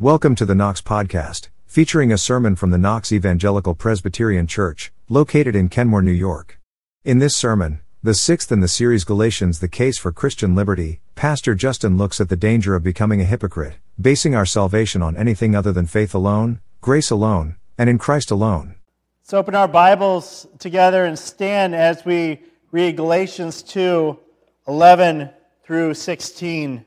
Welcome 0.00 0.34
to 0.36 0.46
the 0.46 0.54
Knox 0.54 0.80
Podcast, 0.80 1.48
featuring 1.66 2.10
a 2.10 2.16
sermon 2.16 2.56
from 2.56 2.70
the 2.70 2.78
Knox 2.78 3.12
Evangelical 3.12 3.74
Presbyterian 3.74 4.46
Church, 4.46 4.90
located 5.10 5.54
in 5.54 5.68
Kenmore, 5.68 6.00
New 6.00 6.10
York. 6.10 6.58
In 7.04 7.18
this 7.18 7.36
sermon, 7.36 7.82
the 8.02 8.14
sixth 8.14 8.50
in 8.50 8.60
the 8.60 8.66
series 8.66 9.04
Galatians 9.04 9.60
The 9.60 9.68
Case 9.68 9.98
for 9.98 10.10
Christian 10.10 10.54
Liberty, 10.54 11.02
Pastor 11.16 11.54
Justin 11.54 11.98
looks 11.98 12.18
at 12.18 12.30
the 12.30 12.34
danger 12.34 12.74
of 12.74 12.82
becoming 12.82 13.20
a 13.20 13.26
hypocrite, 13.26 13.74
basing 14.00 14.34
our 14.34 14.46
salvation 14.46 15.02
on 15.02 15.18
anything 15.18 15.54
other 15.54 15.70
than 15.70 15.84
faith 15.84 16.14
alone, 16.14 16.60
grace 16.80 17.10
alone, 17.10 17.56
and 17.76 17.90
in 17.90 17.98
Christ 17.98 18.30
alone. 18.30 18.76
Let's 19.20 19.34
open 19.34 19.54
our 19.54 19.68
Bibles 19.68 20.46
together 20.58 21.04
and 21.04 21.18
stand 21.18 21.74
as 21.74 22.06
we 22.06 22.40
read 22.72 22.96
Galatians 22.96 23.62
2 23.62 24.18
11 24.66 25.28
through 25.62 25.92
16. 25.92 26.86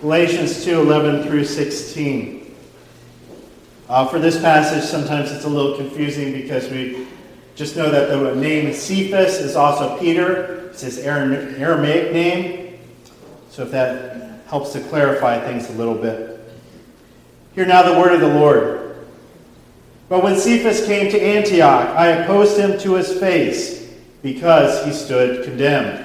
Galatians 0.00 0.62
2 0.64 0.80
11 0.80 1.22
through 1.22 1.44
16. 1.44 2.54
Uh, 3.88 4.06
for 4.06 4.18
this 4.18 4.38
passage, 4.40 4.84
sometimes 4.84 5.32
it's 5.32 5.44
a 5.44 5.48
little 5.48 5.76
confusing 5.76 6.32
because 6.32 6.68
we 6.70 7.06
just 7.54 7.76
know 7.76 7.90
that 7.90 8.10
the 8.10 8.34
name 8.34 8.72
Cephas 8.74 9.40
is 9.40 9.56
also 9.56 9.98
Peter. 9.98 10.68
It's 10.68 10.82
his 10.82 10.98
Aramaic 10.98 12.12
name. 12.12 12.78
So 13.48 13.62
if 13.62 13.70
that 13.70 14.42
helps 14.48 14.72
to 14.74 14.80
clarify 14.80 15.40
things 15.40 15.70
a 15.70 15.72
little 15.72 15.94
bit. 15.94 16.40
Hear 17.54 17.64
now 17.64 17.82
the 17.82 17.98
word 17.98 18.12
of 18.12 18.20
the 18.20 18.28
Lord. 18.28 19.06
But 20.10 20.22
when 20.22 20.36
Cephas 20.36 20.84
came 20.86 21.10
to 21.10 21.20
Antioch, 21.20 21.88
I 21.96 22.08
opposed 22.08 22.58
him 22.58 22.78
to 22.80 22.94
his 22.94 23.18
face 23.18 23.90
because 24.22 24.84
he 24.84 24.92
stood 24.92 25.44
condemned. 25.44 26.04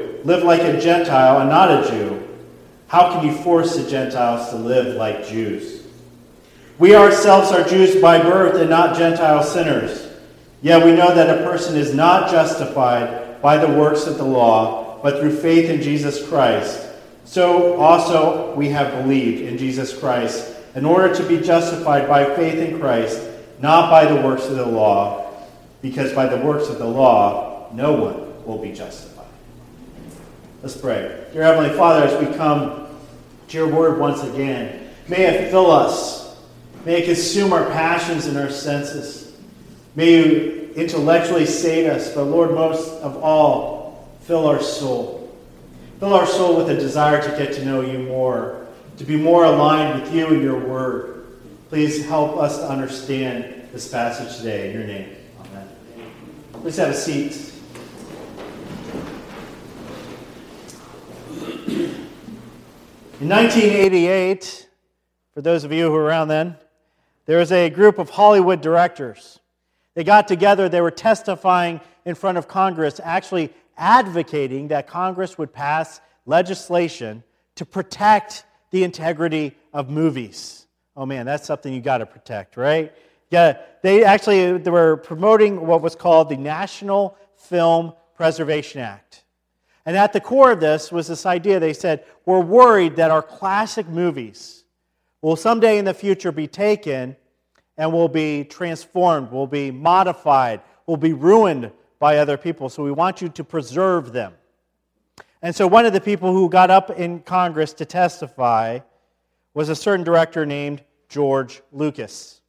live 0.23 0.43
like 0.43 0.61
a 0.61 0.79
Gentile 0.79 1.39
and 1.39 1.49
not 1.49 1.71
a 1.71 1.89
Jew, 1.89 2.27
how 2.87 3.13
can 3.13 3.25
you 3.25 3.33
force 3.33 3.75
the 3.75 3.89
Gentiles 3.89 4.49
to 4.49 4.57
live 4.57 4.95
like 4.97 5.27
Jews? 5.27 5.83
We 6.77 6.95
ourselves 6.95 7.51
are 7.51 7.63
Jews 7.63 8.01
by 8.01 8.21
birth 8.21 8.59
and 8.59 8.69
not 8.69 8.97
Gentile 8.97 9.43
sinners. 9.43 10.07
Yet 10.61 10.83
we 10.83 10.91
know 10.91 11.13
that 11.13 11.39
a 11.39 11.43
person 11.43 11.77
is 11.77 11.93
not 11.93 12.29
justified 12.29 13.41
by 13.41 13.57
the 13.57 13.73
works 13.73 14.07
of 14.07 14.17
the 14.17 14.25
law, 14.25 14.99
but 15.01 15.19
through 15.19 15.35
faith 15.37 15.69
in 15.69 15.81
Jesus 15.81 16.27
Christ. 16.27 16.87
So 17.23 17.75
also 17.79 18.53
we 18.55 18.69
have 18.69 19.03
believed 19.03 19.41
in 19.41 19.57
Jesus 19.57 19.97
Christ 19.97 20.55
in 20.75 20.85
order 20.85 21.13
to 21.15 21.23
be 21.23 21.39
justified 21.39 22.07
by 22.07 22.35
faith 22.35 22.59
in 22.59 22.79
Christ, 22.79 23.21
not 23.59 23.89
by 23.89 24.05
the 24.05 24.21
works 24.21 24.45
of 24.47 24.55
the 24.55 24.65
law, 24.65 25.31
because 25.81 26.13
by 26.13 26.27
the 26.27 26.43
works 26.43 26.67
of 26.67 26.77
the 26.77 26.85
law 26.85 27.69
no 27.73 27.93
one 27.93 28.45
will 28.45 28.57
be 28.57 28.71
justified. 28.71 29.20
Let's 30.61 30.77
pray. 30.77 31.25
Dear 31.33 31.41
Heavenly 31.41 31.75
Father, 31.75 32.05
as 32.05 32.23
we 32.23 32.35
come 32.35 32.87
to 33.47 33.57
your 33.57 33.67
word 33.67 33.99
once 33.99 34.21
again, 34.21 34.91
may 35.07 35.25
it 35.25 35.49
fill 35.49 35.71
us. 35.71 36.39
May 36.85 37.01
it 37.01 37.05
consume 37.05 37.51
our 37.51 37.65
passions 37.71 38.27
and 38.27 38.37
our 38.37 38.51
senses. 38.51 39.35
May 39.95 40.11
you 40.11 40.71
intellectually 40.75 41.47
sate 41.47 41.87
us, 41.87 42.13
but 42.13 42.25
Lord, 42.25 42.51
most 42.51 42.91
of 43.01 43.23
all, 43.23 44.07
fill 44.21 44.45
our 44.45 44.61
soul. 44.61 45.35
Fill 45.99 46.13
our 46.13 46.27
soul 46.27 46.57
with 46.57 46.69
a 46.69 46.75
desire 46.75 47.19
to 47.19 47.43
get 47.43 47.53
to 47.55 47.65
know 47.65 47.81
you 47.81 47.97
more, 47.97 48.67
to 48.97 49.03
be 49.03 49.15
more 49.15 49.45
aligned 49.45 49.99
with 49.99 50.13
you 50.13 50.27
and 50.27 50.43
your 50.43 50.59
word. 50.59 51.25
Please 51.69 52.05
help 52.05 52.37
us 52.37 52.59
to 52.59 52.69
understand 52.69 53.67
this 53.73 53.87
passage 53.87 54.37
today. 54.37 54.69
In 54.69 54.77
your 54.77 54.87
name, 54.87 55.15
amen. 55.39 55.67
Please 56.53 56.77
have 56.77 56.89
a 56.89 56.93
seat. 56.93 57.50
In 63.21 63.29
1988, 63.29 64.67
for 65.31 65.43
those 65.43 65.63
of 65.63 65.71
you 65.71 65.85
who 65.85 65.91
were 65.91 66.01
around 66.01 66.29
then, 66.29 66.55
there 67.27 67.37
was 67.37 67.51
a 67.51 67.69
group 67.69 67.99
of 67.99 68.09
Hollywood 68.09 68.61
directors. 68.61 69.39
They 69.93 70.03
got 70.03 70.27
together, 70.27 70.67
they 70.67 70.81
were 70.81 70.89
testifying 70.89 71.81
in 72.03 72.15
front 72.15 72.39
of 72.39 72.47
Congress, 72.47 72.99
actually 73.03 73.53
advocating 73.77 74.69
that 74.69 74.87
Congress 74.87 75.37
would 75.37 75.53
pass 75.53 76.01
legislation 76.25 77.23
to 77.57 77.63
protect 77.63 78.43
the 78.71 78.83
integrity 78.83 79.55
of 79.71 79.91
movies. 79.91 80.65
Oh 80.95 81.05
man, 81.05 81.27
that's 81.27 81.45
something 81.45 81.71
you 81.71 81.79
got 81.79 81.99
to 81.99 82.07
protect, 82.07 82.57
right? 82.57 82.91
Yeah, 83.29 83.59
they 83.83 84.03
actually 84.03 84.57
they 84.57 84.71
were 84.71 84.97
promoting 84.97 85.67
what 85.67 85.83
was 85.83 85.95
called 85.95 86.29
the 86.29 86.37
National 86.37 87.15
Film 87.35 87.93
Preservation 88.15 88.81
Act. 88.81 89.25
And 89.85 89.97
at 89.97 90.13
the 90.13 90.21
core 90.21 90.51
of 90.51 90.59
this 90.59 90.91
was 90.91 91.07
this 91.07 91.25
idea 91.25 91.59
they 91.59 91.73
said, 91.73 92.05
we're 92.25 92.39
worried 92.39 92.95
that 92.97 93.11
our 93.11 93.21
classic 93.21 93.87
movies 93.87 94.63
will 95.21 95.35
someday 95.35 95.77
in 95.77 95.85
the 95.85 95.93
future 95.93 96.31
be 96.31 96.47
taken 96.47 97.15
and 97.77 97.91
will 97.91 98.09
be 98.09 98.43
transformed, 98.43 99.31
will 99.31 99.47
be 99.47 99.71
modified, 99.71 100.61
will 100.85 100.97
be 100.97 101.13
ruined 101.13 101.71
by 101.99 102.17
other 102.17 102.37
people. 102.37 102.69
So 102.69 102.83
we 102.83 102.91
want 102.91 103.21
you 103.21 103.29
to 103.29 103.43
preserve 103.43 104.13
them. 104.13 104.33
And 105.41 105.55
so 105.55 105.65
one 105.65 105.85
of 105.85 105.93
the 105.93 106.01
people 106.01 106.31
who 106.31 106.49
got 106.49 106.69
up 106.69 106.91
in 106.91 107.21
Congress 107.21 107.73
to 107.73 107.85
testify 107.85 108.79
was 109.53 109.69
a 109.69 109.75
certain 109.75 110.03
director 110.05 110.45
named 110.45 110.83
George 111.09 111.61
Lucas, 111.71 112.41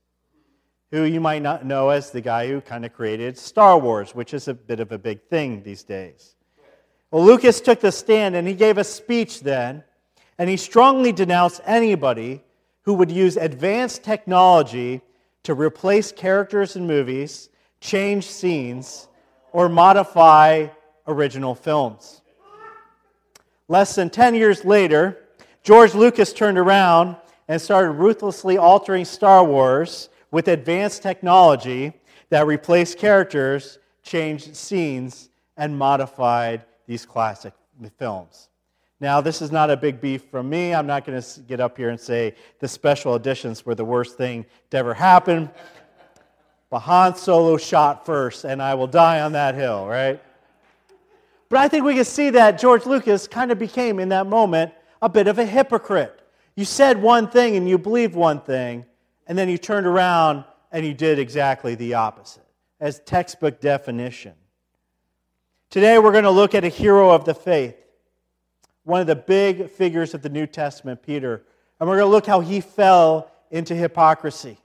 who 0.90 1.04
you 1.04 1.20
might 1.20 1.42
not 1.42 1.64
know 1.64 1.88
as 1.88 2.10
the 2.10 2.20
guy 2.20 2.46
who 2.46 2.60
kind 2.60 2.84
of 2.84 2.92
created 2.92 3.38
Star 3.38 3.78
Wars, 3.78 4.14
which 4.14 4.34
is 4.34 4.48
a 4.48 4.54
bit 4.54 4.80
of 4.80 4.92
a 4.92 4.98
big 4.98 5.22
thing 5.22 5.62
these 5.62 5.82
days. 5.82 6.31
Well, 7.12 7.26
Lucas 7.26 7.60
took 7.60 7.80
the 7.80 7.92
stand 7.92 8.34
and 8.34 8.48
he 8.48 8.54
gave 8.54 8.78
a 8.78 8.84
speech 8.84 9.42
then, 9.42 9.84
and 10.38 10.48
he 10.48 10.56
strongly 10.56 11.12
denounced 11.12 11.60
anybody 11.66 12.42
who 12.84 12.94
would 12.94 13.12
use 13.12 13.36
advanced 13.36 14.02
technology 14.02 15.02
to 15.42 15.52
replace 15.52 16.10
characters 16.10 16.74
in 16.74 16.86
movies, 16.86 17.50
change 17.80 18.24
scenes, 18.24 19.08
or 19.52 19.68
modify 19.68 20.68
original 21.06 21.54
films. 21.54 22.22
Less 23.68 23.94
than 23.94 24.08
10 24.08 24.34
years 24.34 24.64
later, 24.64 25.18
George 25.62 25.94
Lucas 25.94 26.32
turned 26.32 26.56
around 26.56 27.16
and 27.46 27.60
started 27.60 27.90
ruthlessly 27.90 28.56
altering 28.56 29.04
Star 29.04 29.44
Wars 29.44 30.08
with 30.30 30.48
advanced 30.48 31.02
technology 31.02 31.92
that 32.30 32.46
replaced 32.46 32.96
characters, 32.96 33.78
changed 34.02 34.56
scenes, 34.56 35.28
and 35.58 35.78
modified 35.78 36.64
these 36.86 37.06
classic 37.06 37.54
films. 37.98 38.48
Now, 39.00 39.20
this 39.20 39.42
is 39.42 39.50
not 39.50 39.68
a 39.70 39.76
big 39.76 40.00
beef 40.00 40.24
from 40.30 40.48
me. 40.48 40.72
I'm 40.72 40.86
not 40.86 41.04
going 41.04 41.20
to 41.20 41.40
get 41.40 41.58
up 41.58 41.76
here 41.76 41.90
and 41.90 41.98
say 41.98 42.36
the 42.60 42.68
special 42.68 43.16
editions 43.16 43.66
were 43.66 43.74
the 43.74 43.84
worst 43.84 44.16
thing 44.16 44.46
to 44.70 44.76
ever 44.76 44.94
happen. 44.94 45.50
But 46.70 46.80
Han 46.80 47.16
Solo 47.16 47.56
shot 47.56 48.06
first, 48.06 48.44
and 48.44 48.62
I 48.62 48.74
will 48.74 48.86
die 48.86 49.20
on 49.20 49.32
that 49.32 49.56
hill, 49.56 49.86
right? 49.86 50.22
But 51.48 51.58
I 51.58 51.68
think 51.68 51.84
we 51.84 51.94
can 51.94 52.04
see 52.04 52.30
that 52.30 52.58
George 52.58 52.86
Lucas 52.86 53.26
kind 53.26 53.50
of 53.50 53.58
became, 53.58 53.98
in 53.98 54.08
that 54.10 54.26
moment, 54.26 54.72
a 55.02 55.08
bit 55.08 55.26
of 55.26 55.38
a 55.38 55.44
hypocrite. 55.44 56.18
You 56.54 56.64
said 56.64 57.02
one 57.02 57.28
thing 57.28 57.56
and 57.56 57.68
you 57.68 57.78
believed 57.78 58.14
one 58.14 58.40
thing, 58.40 58.86
and 59.26 59.36
then 59.36 59.48
you 59.48 59.58
turned 59.58 59.86
around 59.86 60.44
and 60.70 60.86
you 60.86 60.94
did 60.94 61.18
exactly 61.18 61.74
the 61.74 61.94
opposite, 61.94 62.46
as 62.80 63.00
textbook 63.00 63.60
definition. 63.60 64.32
Today 65.72 65.98
we're 65.98 66.12
going 66.12 66.24
to 66.24 66.30
look 66.30 66.54
at 66.54 66.64
a 66.64 66.68
hero 66.68 67.08
of 67.12 67.24
the 67.24 67.32
faith, 67.32 67.74
one 68.84 69.00
of 69.00 69.06
the 69.06 69.16
big 69.16 69.70
figures 69.70 70.12
of 70.12 70.20
the 70.20 70.28
New 70.28 70.46
Testament, 70.46 71.02
Peter. 71.02 71.44
And 71.80 71.88
we're 71.88 71.96
going 71.96 72.08
to 72.08 72.12
look 72.12 72.26
how 72.26 72.40
he 72.40 72.60
fell 72.60 73.30
into 73.50 73.74
hypocrisy, 73.74 74.58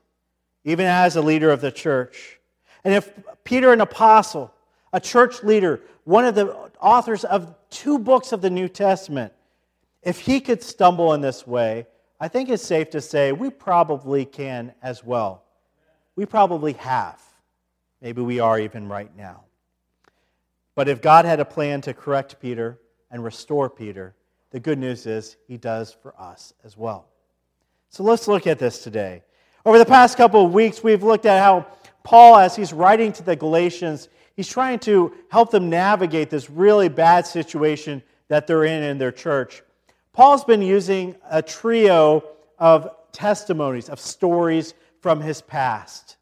even 0.66 0.86
as 0.86 1.16
a 1.16 1.22
leader 1.22 1.50
of 1.50 1.62
the 1.62 1.72
church. 1.72 2.42
And 2.84 2.94
if 2.94 3.10
Peter, 3.46 3.72
an 3.72 3.80
apostle, 3.80 4.54
a 4.92 5.00
church 5.00 5.44
leader, 5.44 5.80
one 6.04 6.26
of 6.26 6.36
the 6.36 6.54
authors 6.82 7.24
of 7.24 7.56
two 7.70 8.00
books 8.00 8.34
of 8.34 8.42
the 8.42 8.50
New 8.50 8.68
Testament, 8.68 9.32
if 10.04 10.20
he 10.20 10.42
could 10.42 10.62
stumble 10.62 11.14
in 11.14 11.22
this 11.22 11.48
way, 11.48 11.88
I 12.20 12.28
think 12.28 12.50
it's 12.50 12.64
safe 12.64 12.90
to 12.90 13.00
say 13.00 13.32
we 13.32 13.50
probably 13.50 14.26
can 14.26 14.74
as 14.82 15.06
well. 15.06 15.46
We 16.18 16.26
probably 16.26 16.74
have. 16.74 17.22
Maybe 18.02 18.22
we 18.22 18.42
are 18.42 18.60
even 18.60 18.90
right 18.90 19.16
now. 19.16 19.46
But 20.78 20.88
if 20.88 21.02
God 21.02 21.26
had 21.26 21.40
a 21.40 21.46
plan 21.46 21.82
to 21.82 21.94
correct 21.96 22.40
Peter 22.40 22.80
and 23.10 23.24
restore 23.24 23.68
Peter, 23.68 24.14
the 24.52 24.60
good 24.60 24.78
news 24.78 25.08
is 25.08 25.36
he 25.48 25.58
does 25.58 25.92
for 25.92 26.14
us 26.22 26.54
as 26.64 26.78
well. 26.78 27.08
So 27.90 28.04
let's 28.04 28.28
look 28.28 28.46
at 28.46 28.60
this 28.60 28.84
today. 28.84 29.24
Over 29.66 29.80
the 29.80 29.88
past 29.88 30.18
couple 30.18 30.46
of 30.46 30.54
weeks, 30.54 30.84
we've 30.84 31.02
looked 31.02 31.26
at 31.26 31.42
how 31.42 31.66
Paul, 32.04 32.36
as 32.36 32.56
he's 32.56 32.74
writing 32.74 33.12
to 33.14 33.24
the 33.24 33.36
Galatians, 33.36 34.08
he's 34.36 34.48
trying 34.48 34.78
to 34.82 35.16
help 35.32 35.50
them 35.50 35.68
navigate 35.68 36.30
this 36.30 36.48
really 36.48 36.90
bad 36.90 37.26
situation 37.26 38.04
that 38.28 38.46
they're 38.46 38.66
in 38.66 38.84
in 38.84 39.00
their 39.00 39.12
church. 39.12 39.64
Paul's 40.14 40.44
been 40.44 40.62
using 40.62 41.16
a 41.28 41.42
trio 41.42 42.24
of 42.60 42.92
testimonies, 43.12 43.90
of 43.90 44.00
stories 44.00 44.76
from 45.02 45.22
his 45.22 45.42
past. 45.42 46.18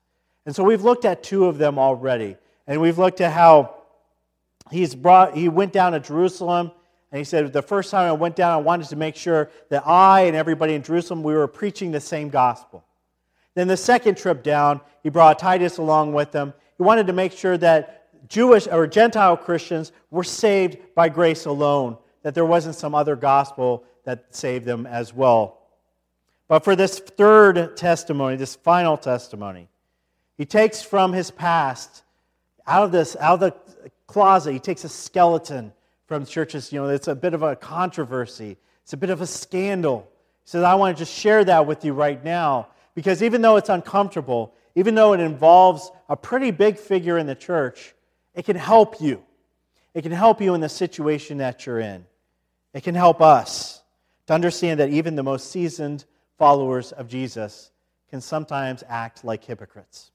And 0.46 0.56
so 0.56 0.64
we've 0.64 0.86
looked 0.86 1.04
at 1.04 1.24
two 1.24 1.44
of 1.44 1.58
them 1.58 1.78
already. 1.78 2.38
And 2.68 2.80
we've 2.80 2.98
looked 2.98 3.20
at 3.20 3.34
how 3.34 3.82
he's 4.72 4.96
brought, 4.96 5.36
he 5.36 5.50
went 5.50 5.74
down 5.74 5.94
to 5.94 6.00
Jerusalem 6.00 6.72
and 7.12 7.20
he 7.20 7.24
said, 7.24 7.54
The 7.54 7.62
first 7.62 7.92
time 7.92 8.08
I 8.08 8.12
went 8.14 8.36
down, 8.36 8.52
I 8.52 8.58
wanted 8.58 8.90
to 8.90 8.96
make 8.96 9.16
sure 9.16 9.50
that 9.70 9.88
I 9.88 10.22
and 10.22 10.36
everybody 10.36 10.74
in 10.74 10.84
Jerusalem, 10.84 11.24
we 11.24 11.34
were 11.34 11.48
preaching 11.48 11.92
the 11.92 12.02
same 12.02 12.30
gospel. 12.30 12.84
Then 13.54 13.68
the 13.68 13.78
second 13.78 14.18
trip 14.18 14.44
down, 14.44 14.82
he 15.02 15.10
brought 15.10 15.40
Titus 15.40 15.78
along 15.78 16.14
with 16.14 16.34
him. 16.34 16.54
He 16.78 16.84
wanted 16.84 17.08
to 17.08 17.14
make 17.14 17.32
sure 17.32 17.58
that 17.58 18.28
Jewish 18.28 18.68
or 18.68 18.88
Gentile 18.88 19.38
Christians 19.38 19.92
were 20.10 20.24
saved 20.24 20.78
by 20.94 21.10
grace 21.10 21.46
alone, 21.46 21.98
that 22.24 22.34
there 22.34 22.46
wasn't 22.46 22.76
some 22.76 22.96
other 22.96 23.16
gospel 23.16 23.86
that 24.04 24.36
saved 24.36 24.66
them 24.66 24.86
as 24.86 25.14
well. 25.14 25.60
But 26.48 26.64
for 26.64 26.76
this 26.76 27.00
third 27.00 27.78
testimony, 27.78 28.36
this 28.36 28.56
final 28.56 28.98
testimony, 28.98 29.70
he 30.38 30.46
takes 30.46 30.82
from 30.82 31.14
his 31.14 31.32
past, 31.32 32.04
out 32.68 32.84
of 32.84 32.92
this, 32.92 33.16
out 33.20 33.36
of 33.36 33.40
the 33.40 33.92
closet, 34.08 34.54
he 34.54 34.60
takes 34.60 34.84
a 34.84 34.90
skeleton 34.90 35.74
from 36.06 36.26
churches. 36.26 36.72
You 36.72 36.82
know, 36.82 36.90
it's 36.90 37.08
a 37.08 37.16
bit 37.16 37.34
of 37.34 37.44
a 37.44 37.56
controversy, 37.56 38.58
it's 38.84 38.94
a 38.94 38.98
bit 38.98 39.10
of 39.10 39.22
a 39.22 39.28
scandal. 39.28 40.10
He 40.44 40.50
says, 40.50 40.64
I 40.64 40.76
want 40.76 40.96
to 40.96 41.02
just 41.02 41.18
share 41.18 41.44
that 41.44 41.66
with 41.66 41.84
you 41.84 41.94
right 41.94 42.24
now 42.24 42.68
because 42.94 43.24
even 43.24 43.42
though 43.42 43.58
it's 43.58 43.70
uncomfortable, 43.70 44.54
even 44.76 44.94
though 44.94 45.14
it 45.14 45.20
involves 45.20 45.92
a 46.08 46.16
pretty 46.16 46.52
big 46.52 46.78
figure 46.78 47.18
in 47.18 47.26
the 47.26 47.36
church, 47.36 47.96
it 48.36 48.46
can 48.46 48.56
help 48.56 49.02
you. 49.02 49.24
It 49.94 50.02
can 50.02 50.12
help 50.12 50.42
you 50.42 50.54
in 50.54 50.62
the 50.62 50.70
situation 50.70 51.38
that 51.38 51.66
you're 51.66 51.80
in. 51.80 52.06
It 52.74 52.84
can 52.84 52.96
help 52.96 53.22
us 53.22 53.82
to 54.28 54.34
understand 54.34 54.80
that 54.82 54.90
even 54.90 55.16
the 55.16 55.24
most 55.24 55.50
seasoned 55.50 56.06
followers 56.38 56.92
of 56.92 57.08
Jesus 57.08 57.72
can 58.10 58.22
sometimes 58.22 58.84
act 58.88 59.24
like 59.24 59.44
hypocrites. 59.44 60.12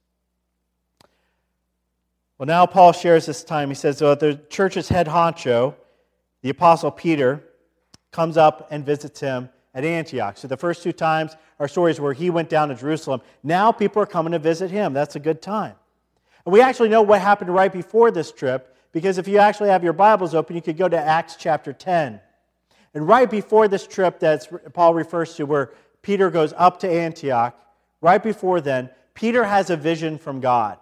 Well, 2.41 2.47
now 2.47 2.65
Paul 2.65 2.91
shares 2.91 3.27
this 3.27 3.43
time. 3.43 3.69
He 3.69 3.75
says, 3.75 4.01
well, 4.01 4.15
the 4.15 4.33
church's 4.49 4.89
head 4.89 5.05
honcho, 5.05 5.75
the 6.41 6.49
Apostle 6.49 6.89
Peter, 6.89 7.43
comes 8.09 8.35
up 8.35 8.67
and 8.71 8.83
visits 8.83 9.19
him 9.19 9.47
at 9.75 9.85
Antioch. 9.85 10.39
So 10.39 10.47
the 10.47 10.57
first 10.57 10.81
two 10.81 10.91
times 10.91 11.35
are 11.59 11.67
stories 11.67 11.99
where 11.99 12.13
he 12.13 12.31
went 12.31 12.49
down 12.49 12.69
to 12.69 12.73
Jerusalem. 12.73 13.21
Now 13.43 13.71
people 13.71 14.01
are 14.01 14.07
coming 14.07 14.31
to 14.31 14.39
visit 14.39 14.71
him. 14.71 14.91
That's 14.91 15.15
a 15.15 15.19
good 15.19 15.39
time. 15.39 15.75
And 16.43 16.51
we 16.51 16.61
actually 16.61 16.89
know 16.89 17.03
what 17.03 17.21
happened 17.21 17.53
right 17.53 17.71
before 17.71 18.09
this 18.09 18.31
trip 18.31 18.75
because 18.91 19.19
if 19.19 19.27
you 19.27 19.37
actually 19.37 19.69
have 19.69 19.83
your 19.83 19.93
Bibles 19.93 20.33
open, 20.33 20.55
you 20.55 20.63
could 20.63 20.77
go 20.77 20.89
to 20.89 20.97
Acts 20.97 21.35
chapter 21.37 21.73
10. 21.73 22.19
And 22.95 23.07
right 23.07 23.29
before 23.29 23.67
this 23.67 23.85
trip 23.85 24.19
that 24.21 24.73
Paul 24.73 24.95
refers 24.95 25.35
to, 25.35 25.45
where 25.45 25.73
Peter 26.01 26.31
goes 26.31 26.55
up 26.57 26.79
to 26.79 26.89
Antioch, 26.89 27.55
right 28.01 28.23
before 28.23 28.61
then, 28.61 28.89
Peter 29.13 29.43
has 29.43 29.69
a 29.69 29.77
vision 29.77 30.17
from 30.17 30.39
God. 30.39 30.79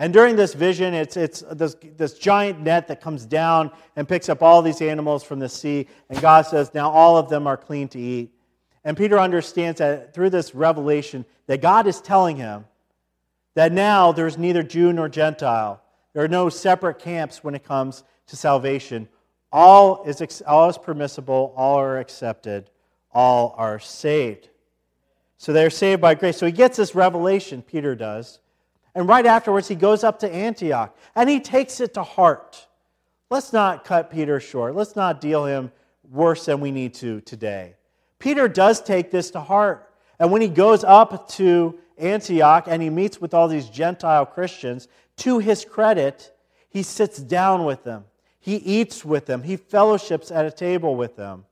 And 0.00 0.14
during 0.14 0.34
this 0.34 0.54
vision, 0.54 0.94
it's, 0.94 1.18
it's 1.18 1.42
this, 1.52 1.76
this 1.98 2.14
giant 2.14 2.60
net 2.60 2.88
that 2.88 3.02
comes 3.02 3.26
down 3.26 3.70
and 3.96 4.08
picks 4.08 4.30
up 4.30 4.42
all 4.42 4.62
these 4.62 4.80
animals 4.80 5.22
from 5.22 5.40
the 5.40 5.48
sea. 5.48 5.88
And 6.08 6.18
God 6.22 6.46
says, 6.46 6.72
Now 6.72 6.90
all 6.90 7.18
of 7.18 7.28
them 7.28 7.46
are 7.46 7.58
clean 7.58 7.86
to 7.88 8.00
eat. 8.00 8.32
And 8.82 8.96
Peter 8.96 9.20
understands 9.20 9.78
that 9.78 10.14
through 10.14 10.30
this 10.30 10.54
revelation, 10.54 11.26
that 11.48 11.60
God 11.60 11.86
is 11.86 12.00
telling 12.00 12.38
him 12.38 12.64
that 13.56 13.72
now 13.72 14.10
there's 14.10 14.38
neither 14.38 14.62
Jew 14.62 14.90
nor 14.90 15.10
Gentile. 15.10 15.82
There 16.14 16.24
are 16.24 16.28
no 16.28 16.48
separate 16.48 16.98
camps 16.98 17.44
when 17.44 17.54
it 17.54 17.62
comes 17.62 18.02
to 18.28 18.36
salvation. 18.36 19.06
All 19.52 20.02
is, 20.04 20.42
all 20.46 20.70
is 20.70 20.78
permissible, 20.78 21.52
all 21.58 21.78
are 21.78 21.98
accepted, 21.98 22.70
all 23.12 23.54
are 23.58 23.78
saved. 23.78 24.48
So 25.36 25.52
they're 25.52 25.68
saved 25.68 26.00
by 26.00 26.14
grace. 26.14 26.38
So 26.38 26.46
he 26.46 26.52
gets 26.52 26.78
this 26.78 26.94
revelation, 26.94 27.60
Peter 27.60 27.94
does. 27.94 28.38
And 28.94 29.08
right 29.08 29.26
afterwards, 29.26 29.68
he 29.68 29.74
goes 29.74 30.04
up 30.04 30.18
to 30.20 30.32
Antioch 30.32 30.96
and 31.14 31.28
he 31.28 31.40
takes 31.40 31.80
it 31.80 31.94
to 31.94 32.02
heart. 32.02 32.66
Let's 33.30 33.52
not 33.52 33.84
cut 33.84 34.10
Peter 34.10 34.40
short. 34.40 34.74
Let's 34.74 34.96
not 34.96 35.20
deal 35.20 35.44
him 35.44 35.70
worse 36.10 36.46
than 36.46 36.60
we 36.60 36.70
need 36.70 36.94
to 36.94 37.20
today. 37.20 37.74
Peter 38.18 38.48
does 38.48 38.82
take 38.82 39.10
this 39.10 39.30
to 39.30 39.40
heart. 39.40 39.92
And 40.18 40.30
when 40.30 40.42
he 40.42 40.48
goes 40.48 40.84
up 40.84 41.28
to 41.30 41.78
Antioch 41.96 42.64
and 42.66 42.82
he 42.82 42.90
meets 42.90 43.20
with 43.20 43.32
all 43.32 43.48
these 43.48 43.68
Gentile 43.68 44.26
Christians, 44.26 44.88
to 45.18 45.38
his 45.38 45.64
credit, 45.64 46.34
he 46.68 46.82
sits 46.82 47.18
down 47.18 47.64
with 47.64 47.84
them. 47.84 48.04
He 48.40 48.56
eats 48.56 49.04
with 49.04 49.26
them. 49.26 49.42
He 49.42 49.56
fellowships 49.56 50.30
at 50.30 50.46
a 50.46 50.50
table 50.50 50.96
with 50.96 51.16
them. 51.16 51.44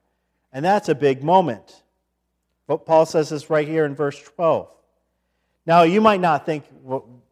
And 0.53 0.65
that's 0.65 0.89
a 0.89 0.95
big 0.95 1.23
moment. 1.23 1.83
But 2.67 2.87
Paul 2.87 3.07
says 3.07 3.29
this 3.29 3.51
right 3.51 3.69
here 3.69 3.85
in 3.85 3.95
verse 3.95 4.21
12. 4.23 4.69
Now, 5.67 5.83
you 5.83 6.01
might 6.01 6.21
not 6.21 6.47
think, 6.47 6.65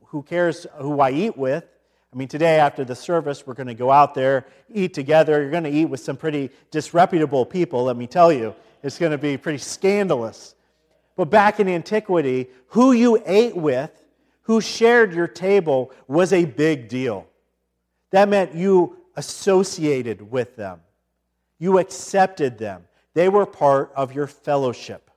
who 0.08 0.23
cares 0.23 0.67
who 0.79 1.00
I 1.00 1.11
eat 1.11 1.37
with? 1.37 1.64
I 2.12 2.17
mean, 2.17 2.29
today 2.29 2.58
after 2.58 2.85
the 2.85 2.94
service, 2.94 3.47
we're 3.47 3.55
going 3.55 3.67
to 3.67 3.75
go 3.75 3.91
out 3.91 4.14
there, 4.14 4.47
eat 4.73 4.94
together. 4.94 5.41
You're 5.41 5.50
going 5.50 5.64
to 5.64 5.70
eat 5.70 5.87
with 5.87 6.00
some 6.00 6.17
pretty 6.17 6.50
disreputable 6.70 7.44
people, 7.44 7.85
let 7.85 7.97
me 7.97 8.06
tell 8.06 8.32
you. 8.32 8.55
It's 8.82 8.99
going 8.99 9.12
to 9.12 9.19
be 9.19 9.37
pretty 9.37 9.58
scandalous. 9.58 10.55
But 11.17 11.26
back 11.26 11.61
in 11.61 11.69
antiquity, 11.69 12.49
who 12.69 12.93
you 12.93 13.23
ate 13.26 13.56
with, 13.56 13.91
who 14.43 14.61
shared 14.61 15.12
your 15.12 15.26
table, 15.26 15.93
was 16.06 16.32
a 16.32 16.44
big 16.44 16.88
deal. 16.88 17.26
That 18.12 18.29
meant 18.29 18.55
you 18.55 18.97
associated 19.17 20.31
with 20.31 20.56
them, 20.56 20.81
you 21.58 21.79
accepted 21.79 22.58
them, 22.58 22.85
they 23.14 23.29
were 23.29 23.47
part 23.47 23.93
of 23.97 24.14
your 24.14 24.26
fellowship. 24.26 25.11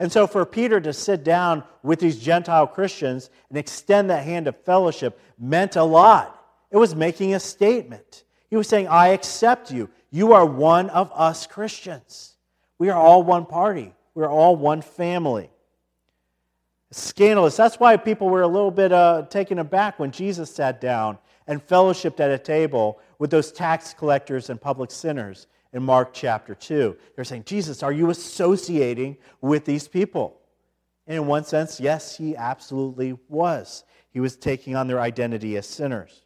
And 0.00 0.10
so 0.10 0.26
for 0.26 0.46
Peter 0.46 0.80
to 0.80 0.94
sit 0.94 1.22
down 1.22 1.62
with 1.82 2.00
these 2.00 2.18
Gentile 2.18 2.66
Christians 2.66 3.28
and 3.50 3.58
extend 3.58 4.08
that 4.08 4.24
hand 4.24 4.48
of 4.48 4.56
fellowship 4.64 5.20
meant 5.38 5.76
a 5.76 5.84
lot. 5.84 6.42
It 6.70 6.78
was 6.78 6.96
making 6.96 7.34
a 7.34 7.40
statement. 7.40 8.24
He 8.48 8.56
was 8.56 8.66
saying, 8.66 8.88
I 8.88 9.08
accept 9.08 9.70
you. 9.70 9.90
You 10.10 10.32
are 10.32 10.46
one 10.46 10.88
of 10.88 11.12
us 11.14 11.46
Christians. 11.46 12.34
We 12.78 12.88
are 12.88 12.98
all 12.98 13.22
one 13.22 13.44
party, 13.44 13.92
we 14.14 14.24
are 14.24 14.30
all 14.30 14.56
one 14.56 14.80
family. 14.80 15.50
scandalous. 16.92 17.56
That's 17.56 17.78
why 17.78 17.96
people 17.98 18.30
were 18.30 18.42
a 18.42 18.48
little 18.48 18.70
bit 18.70 18.92
uh, 18.92 19.26
taken 19.28 19.58
aback 19.58 19.98
when 19.98 20.10
Jesus 20.10 20.52
sat 20.52 20.80
down 20.80 21.18
and 21.46 21.64
fellowshipped 21.64 22.20
at 22.20 22.30
a 22.30 22.38
table 22.38 22.98
with 23.18 23.30
those 23.30 23.52
tax 23.52 23.94
collectors 23.94 24.50
and 24.50 24.60
public 24.60 24.90
sinners 24.90 25.46
in 25.72 25.82
Mark 25.82 26.12
chapter 26.12 26.54
2. 26.54 26.96
They're 27.14 27.24
saying, 27.24 27.44
Jesus, 27.44 27.82
are 27.82 27.92
you 27.92 28.10
associating 28.10 29.16
with 29.40 29.64
these 29.64 29.88
people? 29.88 30.40
And 31.06 31.16
in 31.16 31.26
one 31.26 31.44
sense, 31.44 31.80
yes, 31.80 32.16
he 32.16 32.36
absolutely 32.36 33.16
was. 33.28 33.84
He 34.10 34.20
was 34.20 34.36
taking 34.36 34.76
on 34.76 34.86
their 34.86 35.00
identity 35.00 35.56
as 35.56 35.66
sinners. 35.66 36.22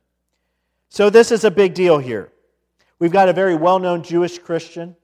So 0.89 1.11
this 1.11 1.33
is 1.33 1.45
a 1.45 1.51
big 1.51 1.75
deal 1.75 1.99
here. 1.99 2.33
We've 2.99 3.13
got 3.13 3.29
a 3.29 3.33
very 3.33 3.55
well 3.55 3.79
known 3.79 4.03
Jewish 4.03 4.39
Christian 4.39 4.97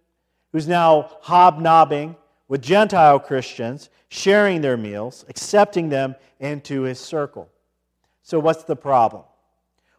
who's 0.52 0.68
now 0.68 1.10
hobnobbing 1.22 2.16
with 2.48 2.62
Gentile 2.62 3.18
Christians, 3.18 3.90
sharing 4.08 4.60
their 4.60 4.76
meals, 4.76 5.24
accepting 5.28 5.88
them 5.88 6.14
into 6.38 6.82
his 6.82 6.98
circle. 6.98 7.48
So, 8.22 8.38
what's 8.38 8.64
the 8.64 8.76
problem? 8.76 9.24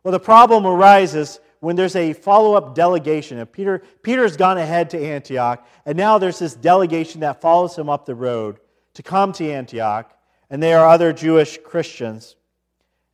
Well, 0.03 0.11
the 0.11 0.19
problem 0.19 0.65
arises 0.65 1.39
when 1.61 1.75
there's 1.75 1.95
a 1.95 2.11
follow 2.11 2.55
up 2.55 2.75
delegation. 2.75 3.43
Peter, 3.45 3.81
Peter's 4.01 4.35
gone 4.35 4.57
ahead 4.57 4.89
to 4.89 4.99
Antioch, 4.99 5.65
and 5.85 5.97
now 5.97 6.17
there's 6.17 6.39
this 6.39 6.55
delegation 6.55 7.21
that 7.21 7.39
follows 7.39 7.77
him 7.77 7.87
up 7.87 8.05
the 8.05 8.15
road 8.15 8.59
to 8.95 9.03
come 9.03 9.31
to 9.31 9.49
Antioch, 9.49 10.11
and 10.49 10.61
they 10.61 10.73
are 10.73 10.87
other 10.87 11.13
Jewish 11.13 11.57
Christians. 11.63 12.35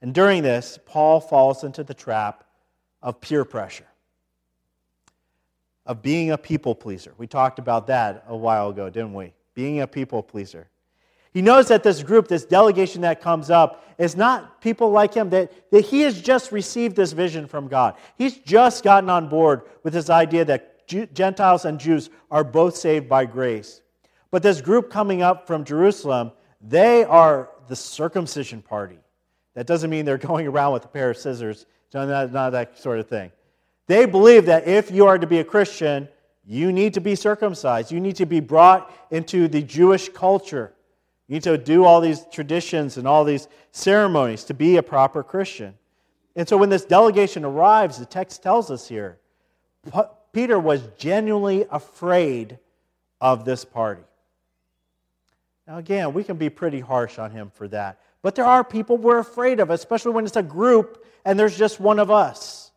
And 0.01 0.13
during 0.13 0.44
this, 0.44 0.80
Paul 0.86 1.20
falls 1.20 1.63
into 1.63 1.84
the 1.84 1.94
trap 1.94 2.46
of 3.01 3.20
peer 3.22 3.46
pressure, 3.46 3.88
of 5.86 6.01
being 6.01 6.32
a 6.32 6.38
people 6.38 6.74
pleaser. 6.74 7.13
We 7.18 7.27
talked 7.27 7.60
about 7.60 7.88
that 7.88 8.24
a 8.27 8.36
while 8.36 8.70
ago, 8.70 8.89
didn't 8.89 9.13
we? 9.13 9.34
Being 9.56 9.82
a 9.82 9.88
people 9.88 10.24
pleaser. 10.24 10.70
He 11.34 11.41
knows 11.41 11.67
that 11.67 11.84
this 11.84 12.03
group, 12.03 12.27
this 12.27 12.46
delegation 12.46 13.01
that 13.01 13.22
comes 13.22 13.50
up, 13.50 13.84
is 13.98 14.15
not 14.15 14.62
people 14.62 14.91
like 14.91 15.13
him, 15.13 15.29
that, 15.31 15.72
that 15.72 15.86
he 15.86 16.01
has 16.01 16.22
just 16.22 16.51
received 16.51 16.96
this 16.96 17.12
vision 17.12 17.48
from 17.48 17.67
God. 17.67 17.96
He's 18.17 18.38
just 18.38 18.84
gotten 18.84 19.10
on 19.10 19.27
board 19.27 19.63
with 19.84 19.93
this 19.93 20.10
idea 20.10 20.46
that 20.46 20.88
Gentiles 20.88 21.65
and 21.65 21.79
Jews 21.79 22.10
are 22.31 22.43
both 22.43 22.75
saved 22.75 23.10
by 23.10 23.25
grace. 23.25 23.81
But 24.31 24.43
this 24.43 24.62
group 24.62 24.89
coming 24.89 25.22
up 25.22 25.48
from 25.48 25.63
Jerusalem, 25.63 26.31
they 26.62 27.03
are 27.03 27.50
the 27.67 27.75
circumcision 27.75 28.62
party. 28.62 29.00
That 29.55 29.67
doesn't 29.67 29.89
mean 29.89 30.05
they're 30.05 30.17
going 30.19 30.48
around 30.48 30.74
with 30.74 30.86
a 30.86 30.89
pair 30.89 31.10
of 31.10 31.17
scissors, 31.17 31.65
not, 31.93 32.31
not 32.31 32.51
that 32.51 32.77
sort 32.77 33.00
of 33.00 33.07
thing. 33.07 33.31
They 33.88 34.05
believe 34.05 34.46
that 34.46 34.67
if 34.67 34.91
you 34.91 35.05
are 35.07 35.17
to 35.17 35.27
be 35.27 35.39
a 35.39 35.43
Christian, 35.43 36.10
you 36.46 36.72
need 36.72 36.93
to 36.93 37.01
be 37.01 37.15
circumcised. 37.15 37.91
You 37.91 38.00
need 38.00 38.15
to 38.17 38.25
be 38.25 38.39
brought 38.39 38.93
into 39.12 39.48
the 39.48 39.62
Jewish 39.62 40.10
culture. 40.10 40.74
You 41.27 41.34
need 41.34 41.43
to 41.43 41.57
do 41.57 41.84
all 41.84 42.00
these 42.00 42.25
traditions 42.31 42.98
and 42.98 43.07
all 43.07 43.24
these 43.24 43.48
ceremonies 43.72 44.46
to 44.46 44.53
be 44.53 44.77
a 44.77 44.84
proper 44.84 45.24
Christian. 45.24 45.74
And 46.36 46.48
so 46.48 46.55
when 46.55 46.69
this 46.69 46.86
delegation 46.86 47.43
arrives, 47.43 47.98
the 47.98 48.05
text 48.05 48.41
tells 48.41 48.72
us 48.72 48.88
here, 48.88 49.17
Peter 50.31 50.60
was 50.60 50.88
genuinely 50.98 51.65
afraid 51.69 52.60
of 53.19 53.43
this 53.43 53.65
party. 53.65 54.03
Now, 55.67 55.77
again, 55.77 56.13
we 56.13 56.24
can 56.24 56.38
be 56.38 56.50
pretty 56.50 56.79
harsh 56.79 57.19
on 57.19 57.31
him 57.31 57.51
for 57.53 57.67
that. 57.69 58.00
But 58.22 58.36
there 58.36 58.46
are 58.46 58.63
people 58.63 58.98
we're 58.98 59.19
afraid 59.19 59.60
of, 59.60 59.69
especially 59.69 60.12
when 60.12 60.25
it's 60.25 60.38
a 60.38 60.43
group 60.43 61.05
and 61.25 61.38
there's 61.38 61.57
just 61.57 61.79
one 61.79 62.00
of 62.00 62.10
us. 62.10 62.72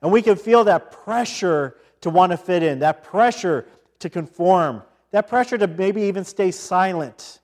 And 0.00 0.12
we 0.12 0.22
can 0.22 0.36
feel 0.36 0.64
that 0.64 0.92
pressure 0.92 1.76
to 2.02 2.10
want 2.10 2.30
to 2.30 2.36
fit 2.36 2.62
in, 2.62 2.80
that 2.80 3.02
pressure 3.02 3.66
to 3.98 4.08
conform, 4.08 4.82
that 5.10 5.26
pressure 5.26 5.58
to 5.58 5.66
maybe 5.66 6.02
even 6.02 6.24
stay 6.24 6.52
silent 6.52 7.40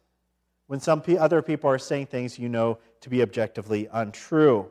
when 0.73 0.81
some 0.81 1.02
other 1.21 1.43
people 1.43 1.69
are 1.69 1.79
saying 1.79 2.07
things 2.07 2.38
you 2.38 2.49
know 2.49 2.79
to 3.02 3.11
be 3.11 3.21
objectively 3.21 3.91
untrue. 3.93 4.67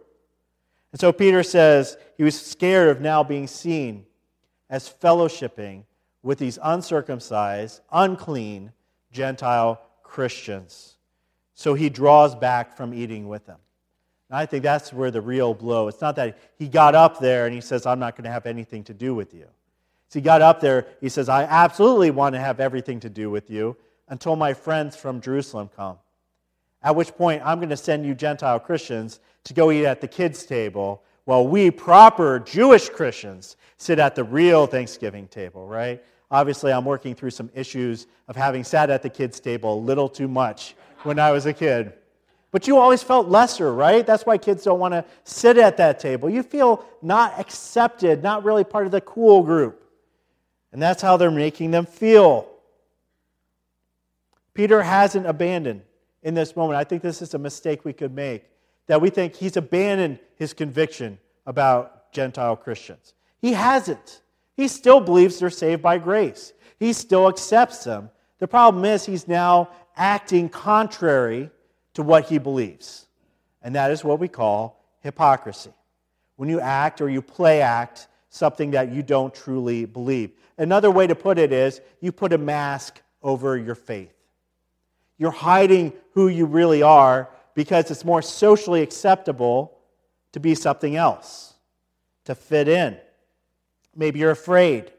And 0.91 0.99
so 0.99 1.13
Peter 1.13 1.43
says 1.43 1.95
he 2.17 2.23
was 2.23 2.41
scared 2.41 2.89
of 2.89 3.01
now 3.01 3.23
being 3.23 3.45
seen 3.45 4.07
as 4.67 4.91
fellowshipping 4.91 5.83
with 6.23 6.39
these 6.39 6.57
uncircumcised, 6.63 7.81
unclean 7.91 8.71
Gentile 9.11 9.79
Christians. 10.01 10.95
So 11.53 11.75
he 11.75 11.87
draws 11.87 12.33
back 12.33 12.75
from 12.75 12.95
eating 12.95 13.27
with 13.27 13.45
them. 13.45 13.59
And 14.31 14.39
I 14.39 14.47
think 14.47 14.63
that's 14.63 14.91
where 14.91 15.11
the 15.11 15.21
real 15.21 15.53
blow. 15.53 15.87
It's 15.87 16.01
not 16.01 16.15
that 16.15 16.35
he 16.57 16.67
got 16.67 16.95
up 16.95 17.19
there 17.19 17.45
and 17.45 17.53
he 17.53 17.61
says, 17.61 17.85
I'm 17.85 17.99
not 17.99 18.15
going 18.15 18.25
to 18.25 18.31
have 18.31 18.47
anything 18.47 18.83
to 18.85 18.93
do 18.95 19.13
with 19.13 19.35
you. 19.35 19.45
So 20.07 20.17
he 20.17 20.23
got 20.23 20.41
up 20.41 20.61
there, 20.61 20.87
he 20.99 21.09
says, 21.09 21.29
I 21.29 21.43
absolutely 21.43 22.09
want 22.09 22.33
to 22.33 22.39
have 22.39 22.59
everything 22.59 22.99
to 23.01 23.09
do 23.11 23.29
with 23.29 23.51
you 23.51 23.77
until 24.11 24.35
my 24.35 24.53
friends 24.53 24.95
from 24.95 25.21
Jerusalem 25.21 25.69
come. 25.75 25.97
At 26.83 26.95
which 26.95 27.15
point, 27.15 27.41
I'm 27.45 27.59
going 27.59 27.69
to 27.69 27.77
send 27.77 28.05
you 28.05 28.13
Gentile 28.13 28.59
Christians 28.59 29.21
to 29.45 29.53
go 29.53 29.71
eat 29.71 29.85
at 29.85 30.01
the 30.01 30.07
kids' 30.07 30.45
table 30.45 31.01
while 31.23 31.47
we 31.47 31.71
proper 31.71 32.39
Jewish 32.39 32.89
Christians 32.89 33.55
sit 33.77 33.99
at 33.99 34.15
the 34.15 34.23
real 34.23 34.67
Thanksgiving 34.67 35.27
table, 35.27 35.65
right? 35.65 36.03
Obviously, 36.29 36.73
I'm 36.73 36.83
working 36.83 37.15
through 37.15 37.29
some 37.29 37.49
issues 37.55 38.05
of 38.27 38.35
having 38.35 38.65
sat 38.65 38.89
at 38.89 39.01
the 39.01 39.09
kids' 39.09 39.39
table 39.39 39.75
a 39.75 39.79
little 39.79 40.09
too 40.09 40.27
much 40.27 40.75
when 41.03 41.17
I 41.17 41.31
was 41.31 41.45
a 41.45 41.53
kid. 41.53 41.93
But 42.51 42.67
you 42.67 42.77
always 42.77 43.01
felt 43.01 43.29
lesser, 43.29 43.73
right? 43.73 44.05
That's 44.05 44.25
why 44.25 44.37
kids 44.37 44.63
don't 44.63 44.79
want 44.79 44.93
to 44.93 45.05
sit 45.23 45.57
at 45.57 45.77
that 45.77 45.99
table. 45.99 46.29
You 46.29 46.43
feel 46.43 46.85
not 47.01 47.39
accepted, 47.39 48.21
not 48.21 48.43
really 48.43 48.65
part 48.65 48.85
of 48.85 48.91
the 48.91 49.01
cool 49.01 49.41
group. 49.43 49.89
And 50.73 50.81
that's 50.81 51.01
how 51.01 51.15
they're 51.15 51.31
making 51.31 51.71
them 51.71 51.85
feel. 51.85 52.50
Peter 54.53 54.81
hasn't 54.81 55.25
abandoned 55.25 55.81
in 56.23 56.33
this 56.33 56.55
moment. 56.55 56.77
I 56.77 56.83
think 56.83 57.01
this 57.01 57.21
is 57.21 57.33
a 57.33 57.39
mistake 57.39 57.85
we 57.85 57.93
could 57.93 58.13
make 58.13 58.45
that 58.87 59.01
we 59.01 59.09
think 59.09 59.35
he's 59.35 59.57
abandoned 59.57 60.19
his 60.35 60.53
conviction 60.53 61.17
about 61.45 62.11
Gentile 62.11 62.55
Christians. 62.55 63.13
He 63.39 63.53
hasn't. 63.53 64.21
He 64.55 64.67
still 64.67 64.99
believes 64.99 65.39
they're 65.39 65.49
saved 65.49 65.81
by 65.81 65.97
grace, 65.97 66.53
he 66.79 66.93
still 66.93 67.27
accepts 67.27 67.83
them. 67.83 68.09
The 68.39 68.47
problem 68.47 68.85
is 68.85 69.05
he's 69.05 69.27
now 69.27 69.69
acting 69.95 70.49
contrary 70.49 71.51
to 71.93 72.01
what 72.01 72.25
he 72.25 72.39
believes. 72.39 73.05
And 73.61 73.75
that 73.75 73.91
is 73.91 74.03
what 74.03 74.19
we 74.19 74.27
call 74.27 74.83
hypocrisy. 75.01 75.71
When 76.37 76.49
you 76.49 76.59
act 76.59 77.01
or 77.01 77.09
you 77.09 77.21
play 77.21 77.61
act 77.61 78.07
something 78.29 78.71
that 78.71 78.91
you 78.91 79.03
don't 79.03 79.33
truly 79.33 79.85
believe. 79.85 80.31
Another 80.57 80.89
way 80.89 81.05
to 81.05 81.13
put 81.13 81.37
it 81.37 81.51
is 81.51 81.81
you 81.99 82.11
put 82.11 82.33
a 82.33 82.37
mask 82.37 83.01
over 83.21 83.57
your 83.57 83.75
faith. 83.75 84.13
You're 85.21 85.29
hiding 85.29 85.93
who 86.15 86.29
you 86.29 86.47
really 86.47 86.81
are 86.81 87.29
because 87.53 87.91
it's 87.91 88.03
more 88.03 88.23
socially 88.23 88.81
acceptable 88.81 89.77
to 90.31 90.39
be 90.39 90.55
something 90.55 90.95
else, 90.95 91.53
to 92.25 92.33
fit 92.33 92.67
in. 92.67 92.97
Maybe 93.95 94.17
you're 94.17 94.31
afraid. 94.31 94.91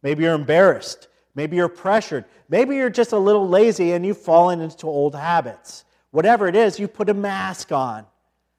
Maybe 0.00 0.22
you're 0.22 0.34
embarrassed. 0.34 1.08
Maybe 1.34 1.56
you're 1.56 1.68
pressured. 1.68 2.24
Maybe 2.48 2.76
you're 2.76 2.88
just 2.88 3.10
a 3.10 3.18
little 3.18 3.48
lazy 3.48 3.94
and 3.94 4.06
you've 4.06 4.18
fallen 4.18 4.60
into 4.60 4.86
old 4.86 5.16
habits. 5.16 5.84
Whatever 6.12 6.46
it 6.46 6.54
is, 6.54 6.78
you 6.78 6.86
put 6.86 7.10
a 7.10 7.14
mask 7.14 7.72
on 7.72 8.06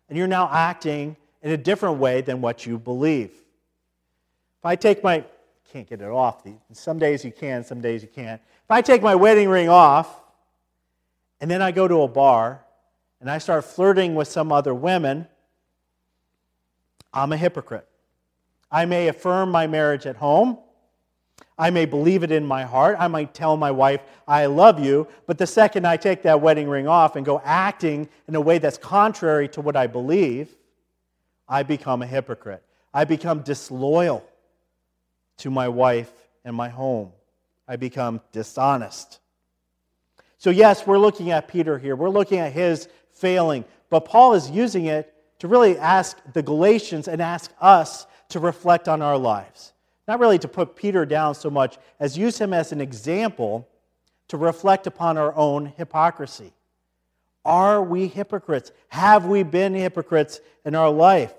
and 0.10 0.18
you're 0.18 0.28
now 0.28 0.50
acting 0.52 1.16
in 1.42 1.52
a 1.52 1.58
different 1.58 1.98
way 1.98 2.20
than 2.20 2.42
what 2.42 2.66
you 2.66 2.78
believe. 2.78 3.32
If 3.32 4.66
I 4.66 4.76
take 4.76 5.02
my, 5.02 5.24
can't 5.72 5.88
get 5.88 6.02
it 6.02 6.10
off. 6.10 6.46
Some 6.74 7.00
days 7.00 7.24
you 7.24 7.32
can, 7.32 7.64
some 7.64 7.80
days 7.80 8.02
you 8.02 8.10
can't. 8.10 8.42
If 8.66 8.70
I 8.70 8.82
take 8.82 9.02
my 9.02 9.16
wedding 9.16 9.48
ring 9.48 9.70
off 9.70 10.24
and 11.40 11.50
then 11.50 11.62
I 11.62 11.72
go 11.72 11.88
to 11.88 12.02
a 12.02 12.08
bar 12.08 12.66
and 13.20 13.30
I 13.30 13.38
start 13.38 13.66
flirting 13.66 14.16
with 14.16 14.28
some 14.28 14.52
other 14.52 14.74
women, 14.74 15.28
I'm 17.14 17.32
a 17.32 17.38
hypocrite. 17.38 17.88
I 18.72 18.86
may 18.86 19.08
affirm 19.08 19.52
my 19.52 19.68
marriage 19.68 20.06
at 20.06 20.18
home. 20.18 20.58
I 21.58 21.70
may 21.70 21.86
believe 21.86 22.24
it 22.24 22.32
in 22.32 22.46
my 22.46 22.64
heart. 22.64 22.98
I 23.00 23.08
might 23.08 23.34
tell 23.34 23.56
my 23.56 23.72
wife, 23.72 24.02
I 24.28 24.46
love 24.48 24.84
you. 24.84 25.08
But 25.26 25.38
the 25.38 25.48
second 25.48 25.88
I 25.88 25.96
take 25.96 26.24
that 26.24 26.42
wedding 26.42 26.68
ring 26.68 26.88
off 26.88 27.16
and 27.16 27.26
go 27.26 27.42
acting 27.46 28.10
in 28.28 28.36
a 28.36 28.42
way 28.42 28.58
that's 28.58 28.78
contrary 28.78 29.48
to 29.50 29.62
what 29.62 29.78
I 29.78 29.88
believe, 29.88 30.50
I 31.48 31.64
become 31.64 32.02
a 32.02 32.08
hypocrite. 32.08 32.64
I 32.94 33.06
become 33.06 33.42
disloyal 33.42 34.26
to 35.38 35.50
my 35.50 35.68
wife 35.68 36.12
and 36.44 36.56
my 36.56 36.70
home. 36.70 37.12
I 37.68 37.78
become 37.78 38.22
dishonest. 38.32 39.20
So, 40.46 40.52
yes, 40.52 40.86
we're 40.86 41.00
looking 41.00 41.32
at 41.32 41.48
Peter 41.48 41.80
here. 41.80 41.96
We're 41.96 42.12
looking 42.12 42.38
at 42.38 42.54
his 42.54 42.88
failing. 43.10 43.66
But 43.90 44.02
Paul 44.02 44.36
is 44.36 44.48
using 44.48 44.86
it 44.86 45.12
to 45.40 45.48
really 45.48 45.76
ask 45.76 46.20
the 46.34 46.44
Galatians 46.44 47.08
and 47.08 47.20
ask 47.20 47.52
us 47.60 48.06
to 48.30 48.40
reflect 48.40 48.88
on 48.88 49.02
our 49.02 49.18
lives. 49.18 49.74
Not 50.08 50.20
really 50.20 50.38
to 50.38 50.48
put 50.48 50.76
Peter 50.76 51.04
down 51.04 51.34
so 51.34 51.50
much 51.50 51.80
as 52.00 52.16
use 52.16 52.38
him 52.38 52.54
as 52.54 52.72
an 52.72 52.80
example 52.80 53.68
to 54.28 54.38
reflect 54.38 54.86
upon 54.86 55.18
our 55.18 55.36
own 55.36 55.74
hypocrisy. 55.78 56.54
Are 57.44 57.82
we 57.82 58.08
hypocrites? 58.08 58.72
Have 58.90 59.26
we 59.26 59.42
been 59.42 59.74
hypocrites 59.74 60.42
in 60.64 60.76
our 60.76 60.92
life? 60.92 61.34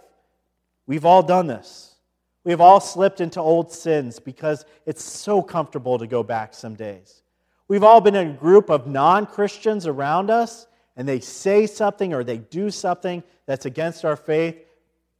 We've 0.88 1.04
all 1.04 1.22
done 1.22 1.46
this. 1.46 1.94
We've 2.42 2.60
all 2.60 2.80
slipped 2.80 3.20
into 3.20 3.38
old 3.40 3.70
sins 3.70 4.18
because 4.18 4.64
it's 4.84 5.04
so 5.04 5.42
comfortable 5.42 5.96
to 5.96 6.08
go 6.08 6.24
back 6.24 6.54
some 6.54 6.74
days. 6.74 7.22
We've 7.68 7.82
all 7.82 8.00
been 8.00 8.14
in 8.14 8.28
a 8.28 8.32
group 8.32 8.70
of 8.70 8.86
non 8.86 9.26
Christians 9.26 9.86
around 9.86 10.30
us, 10.30 10.66
and 10.96 11.08
they 11.08 11.20
say 11.20 11.66
something 11.66 12.14
or 12.14 12.22
they 12.22 12.38
do 12.38 12.70
something 12.70 13.22
that's 13.46 13.66
against 13.66 14.04
our 14.04 14.16
faith, 14.16 14.56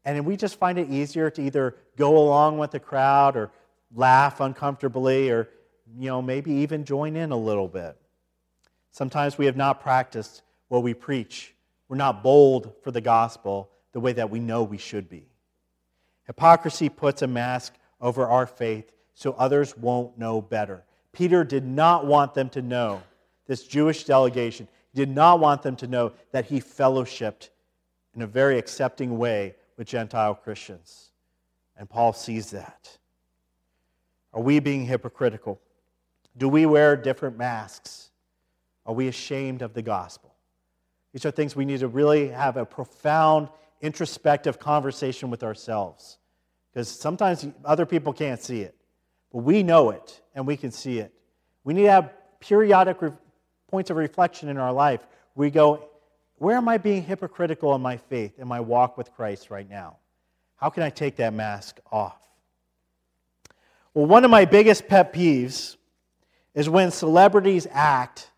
and 0.04 0.24
we 0.24 0.36
just 0.36 0.58
find 0.58 0.78
it 0.78 0.88
easier 0.90 1.30
to 1.30 1.42
either 1.42 1.76
go 1.96 2.16
along 2.18 2.58
with 2.58 2.70
the 2.70 2.80
crowd 2.80 3.36
or 3.36 3.50
laugh 3.94 4.40
uncomfortably 4.40 5.30
or 5.30 5.48
you 5.98 6.08
know 6.08 6.22
maybe 6.22 6.52
even 6.52 6.84
join 6.84 7.16
in 7.16 7.32
a 7.32 7.36
little 7.36 7.68
bit. 7.68 7.96
Sometimes 8.92 9.36
we 9.36 9.46
have 9.46 9.56
not 9.56 9.80
practiced 9.80 10.42
what 10.68 10.82
we 10.82 10.94
preach. 10.94 11.54
We're 11.88 11.96
not 11.96 12.22
bold 12.22 12.72
for 12.82 12.90
the 12.90 13.00
gospel 13.00 13.70
the 13.92 14.00
way 14.00 14.12
that 14.12 14.30
we 14.30 14.40
know 14.40 14.62
we 14.62 14.78
should 14.78 15.08
be. 15.08 15.26
Hypocrisy 16.26 16.88
puts 16.88 17.22
a 17.22 17.26
mask 17.26 17.74
over 18.00 18.26
our 18.26 18.46
faith 18.46 18.90
so 19.14 19.32
others 19.32 19.76
won't 19.76 20.18
know 20.18 20.40
better. 20.40 20.85
Peter 21.16 21.44
did 21.44 21.64
not 21.64 22.04
want 22.04 22.34
them 22.34 22.50
to 22.50 22.60
know, 22.60 23.02
this 23.46 23.66
Jewish 23.66 24.04
delegation, 24.04 24.68
did 24.94 25.08
not 25.08 25.40
want 25.40 25.62
them 25.62 25.74
to 25.76 25.86
know 25.86 26.12
that 26.32 26.44
he 26.44 26.60
fellowshipped 26.60 27.48
in 28.14 28.20
a 28.20 28.26
very 28.26 28.58
accepting 28.58 29.16
way 29.16 29.54
with 29.78 29.88
Gentile 29.88 30.34
Christians. 30.34 31.12
And 31.78 31.88
Paul 31.88 32.12
sees 32.12 32.50
that. 32.50 32.98
Are 34.34 34.42
we 34.42 34.60
being 34.60 34.84
hypocritical? 34.84 35.58
Do 36.36 36.50
we 36.50 36.66
wear 36.66 36.96
different 36.96 37.38
masks? 37.38 38.10
Are 38.84 38.92
we 38.92 39.08
ashamed 39.08 39.62
of 39.62 39.72
the 39.72 39.80
gospel? 39.80 40.34
These 41.14 41.24
are 41.24 41.30
things 41.30 41.56
we 41.56 41.64
need 41.64 41.80
to 41.80 41.88
really 41.88 42.28
have 42.28 42.58
a 42.58 42.66
profound, 42.66 43.48
introspective 43.80 44.58
conversation 44.58 45.30
with 45.30 45.42
ourselves. 45.42 46.18
Because 46.70 46.90
sometimes 46.90 47.46
other 47.64 47.86
people 47.86 48.12
can't 48.12 48.42
see 48.42 48.60
it. 48.60 48.75
But 49.36 49.42
we 49.42 49.62
know 49.62 49.90
it 49.90 50.18
and 50.34 50.46
we 50.46 50.56
can 50.56 50.70
see 50.70 50.98
it. 50.98 51.12
We 51.62 51.74
need 51.74 51.82
to 51.82 51.90
have 51.90 52.14
periodic 52.40 53.02
re- 53.02 53.10
points 53.70 53.90
of 53.90 53.98
reflection 53.98 54.48
in 54.48 54.56
our 54.56 54.72
life. 54.72 55.06
We 55.34 55.50
go, 55.50 55.90
where 56.38 56.56
am 56.56 56.70
I 56.70 56.78
being 56.78 57.02
hypocritical 57.02 57.74
in 57.74 57.82
my 57.82 57.98
faith, 57.98 58.38
in 58.38 58.48
my 58.48 58.60
walk 58.60 58.96
with 58.96 59.12
Christ 59.12 59.50
right 59.50 59.68
now? 59.68 59.98
How 60.56 60.70
can 60.70 60.82
I 60.82 60.88
take 60.88 61.16
that 61.16 61.34
mask 61.34 61.80
off? 61.92 62.16
Well, 63.92 64.06
one 64.06 64.24
of 64.24 64.30
my 64.30 64.46
biggest 64.46 64.88
pet 64.88 65.12
peeves 65.12 65.76
is 66.54 66.70
when 66.70 66.90
celebrities 66.90 67.66
act 67.70 68.30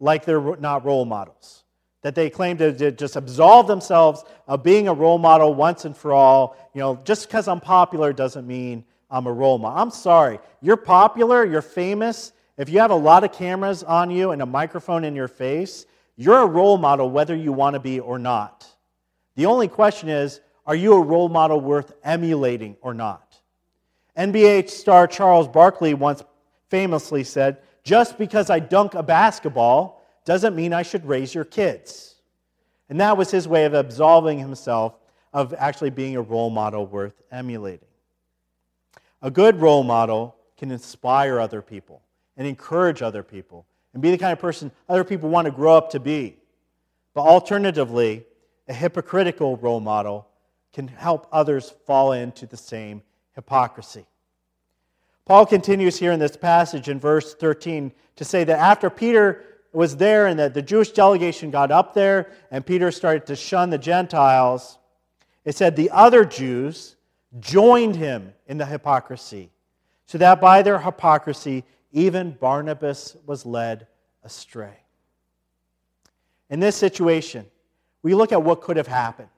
like 0.00 0.24
they're 0.24 0.56
not 0.56 0.84
role 0.84 1.04
models, 1.04 1.62
that 2.02 2.16
they 2.16 2.28
claim 2.28 2.56
to 2.56 2.90
just 2.90 3.14
absolve 3.14 3.68
themselves 3.68 4.24
of 4.48 4.64
being 4.64 4.88
a 4.88 4.94
role 4.94 5.18
model 5.18 5.54
once 5.54 5.84
and 5.84 5.96
for 5.96 6.12
all. 6.12 6.56
You 6.74 6.80
know, 6.80 7.00
just 7.04 7.28
because 7.28 7.46
I'm 7.46 7.60
popular 7.60 8.12
doesn't 8.12 8.48
mean 8.48 8.84
I'm 9.10 9.26
a 9.26 9.32
role 9.32 9.58
model. 9.58 9.78
I'm 9.78 9.90
sorry. 9.90 10.38
You're 10.60 10.76
popular, 10.76 11.44
you're 11.44 11.62
famous. 11.62 12.32
If 12.56 12.68
you 12.68 12.78
have 12.80 12.90
a 12.90 12.96
lot 12.96 13.24
of 13.24 13.32
cameras 13.32 13.82
on 13.82 14.10
you 14.10 14.30
and 14.32 14.42
a 14.42 14.46
microphone 14.46 15.04
in 15.04 15.16
your 15.16 15.28
face, 15.28 15.86
you're 16.16 16.40
a 16.40 16.46
role 16.46 16.76
model 16.78 17.10
whether 17.10 17.34
you 17.34 17.52
want 17.52 17.74
to 17.74 17.80
be 17.80 18.00
or 18.00 18.18
not. 18.18 18.66
The 19.34 19.46
only 19.46 19.68
question 19.68 20.08
is 20.08 20.40
are 20.66 20.74
you 20.74 20.92
a 20.92 21.00
role 21.00 21.28
model 21.28 21.60
worth 21.60 21.92
emulating 22.04 22.76
or 22.82 22.94
not? 22.94 23.38
NBA 24.16 24.68
star 24.68 25.06
Charles 25.06 25.48
Barkley 25.48 25.94
once 25.94 26.22
famously 26.68 27.24
said, 27.24 27.58
Just 27.82 28.18
because 28.18 28.50
I 28.50 28.58
dunk 28.58 28.94
a 28.94 29.02
basketball 29.02 30.04
doesn't 30.24 30.54
mean 30.54 30.72
I 30.72 30.82
should 30.82 31.06
raise 31.06 31.34
your 31.34 31.44
kids. 31.44 32.16
And 32.88 33.00
that 33.00 33.16
was 33.16 33.30
his 33.30 33.48
way 33.48 33.64
of 33.64 33.74
absolving 33.74 34.38
himself 34.38 34.94
of 35.32 35.54
actually 35.54 35.90
being 35.90 36.16
a 36.16 36.22
role 36.22 36.50
model 36.50 36.86
worth 36.86 37.22
emulating. 37.30 37.89
A 39.22 39.30
good 39.30 39.60
role 39.60 39.82
model 39.82 40.36
can 40.56 40.70
inspire 40.70 41.38
other 41.40 41.62
people 41.62 42.02
and 42.36 42.46
encourage 42.46 43.02
other 43.02 43.22
people 43.22 43.66
and 43.92 44.02
be 44.02 44.10
the 44.10 44.18
kind 44.18 44.32
of 44.32 44.38
person 44.38 44.70
other 44.88 45.04
people 45.04 45.28
want 45.28 45.46
to 45.46 45.50
grow 45.50 45.76
up 45.76 45.90
to 45.90 46.00
be. 46.00 46.36
But 47.14 47.22
alternatively, 47.22 48.24
a 48.68 48.72
hypocritical 48.72 49.56
role 49.56 49.80
model 49.80 50.28
can 50.72 50.88
help 50.88 51.26
others 51.32 51.74
fall 51.86 52.12
into 52.12 52.46
the 52.46 52.56
same 52.56 53.02
hypocrisy. 53.34 54.06
Paul 55.26 55.44
continues 55.46 55.98
here 55.98 56.12
in 56.12 56.20
this 56.20 56.36
passage 56.36 56.88
in 56.88 56.98
verse 56.98 57.34
13 57.34 57.92
to 58.16 58.24
say 58.24 58.44
that 58.44 58.58
after 58.58 58.90
Peter 58.90 59.44
was 59.72 59.96
there 59.96 60.26
and 60.26 60.38
that 60.38 60.54
the 60.54 60.62
Jewish 60.62 60.90
delegation 60.90 61.50
got 61.50 61.70
up 61.70 61.94
there 61.94 62.30
and 62.50 62.64
Peter 62.64 62.90
started 62.90 63.26
to 63.26 63.36
shun 63.36 63.70
the 63.70 63.78
Gentiles, 63.78 64.78
it 65.44 65.56
said 65.56 65.76
the 65.76 65.90
other 65.90 66.24
Jews 66.24 66.96
joined 67.38 67.96
him 67.96 68.32
in 68.46 68.58
the 68.58 68.66
hypocrisy, 68.66 69.50
so 70.06 70.18
that 70.18 70.40
by 70.40 70.62
their 70.62 70.78
hypocrisy, 70.78 71.64
even 71.92 72.32
Barnabas 72.32 73.16
was 73.26 73.46
led 73.46 73.86
astray. 74.24 74.76
In 76.48 76.58
this 76.58 76.76
situation, 76.76 77.46
we 78.02 78.14
look 78.14 78.32
at 78.32 78.42
what 78.42 78.60
could 78.60 78.76
have 78.76 78.88
happened. 78.88 79.28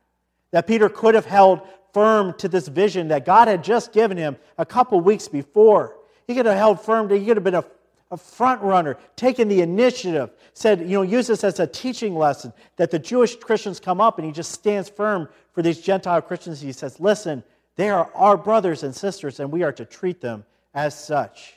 That 0.50 0.66
Peter 0.66 0.88
could 0.88 1.14
have 1.14 1.26
held 1.26 1.60
firm 1.92 2.34
to 2.38 2.48
this 2.48 2.68
vision 2.68 3.08
that 3.08 3.26
God 3.26 3.48
had 3.48 3.62
just 3.62 3.92
given 3.92 4.16
him 4.16 4.36
a 4.56 4.64
couple 4.64 5.00
weeks 5.00 5.28
before. 5.28 5.96
He 6.26 6.34
could 6.34 6.46
have 6.46 6.56
held 6.56 6.80
firm 6.80 7.08
to, 7.08 7.18
he 7.18 7.26
could 7.26 7.36
have 7.36 7.44
been 7.44 7.54
a, 7.54 7.64
a 8.10 8.16
front 8.16 8.62
runner, 8.62 8.96
taken 9.16 9.48
the 9.48 9.60
initiative, 9.60 10.30
said, 10.54 10.80
you 10.80 10.96
know, 10.96 11.02
use 11.02 11.26
this 11.26 11.44
as 11.44 11.60
a 11.60 11.66
teaching 11.66 12.14
lesson 12.14 12.52
that 12.76 12.90
the 12.90 12.98
Jewish 12.98 13.36
Christians 13.36 13.80
come 13.80 14.00
up 14.00 14.18
and 14.18 14.26
he 14.26 14.32
just 14.32 14.52
stands 14.52 14.88
firm 14.88 15.28
for 15.52 15.62
these 15.62 15.80
Gentile 15.80 16.22
Christians. 16.22 16.60
He 16.60 16.72
says, 16.72 16.98
listen, 17.00 17.42
they 17.76 17.88
are 17.88 18.10
our 18.14 18.36
brothers 18.36 18.82
and 18.82 18.94
sisters 18.94 19.40
and 19.40 19.50
we 19.50 19.62
are 19.62 19.72
to 19.72 19.84
treat 19.84 20.20
them 20.20 20.44
as 20.74 20.98
such. 20.98 21.54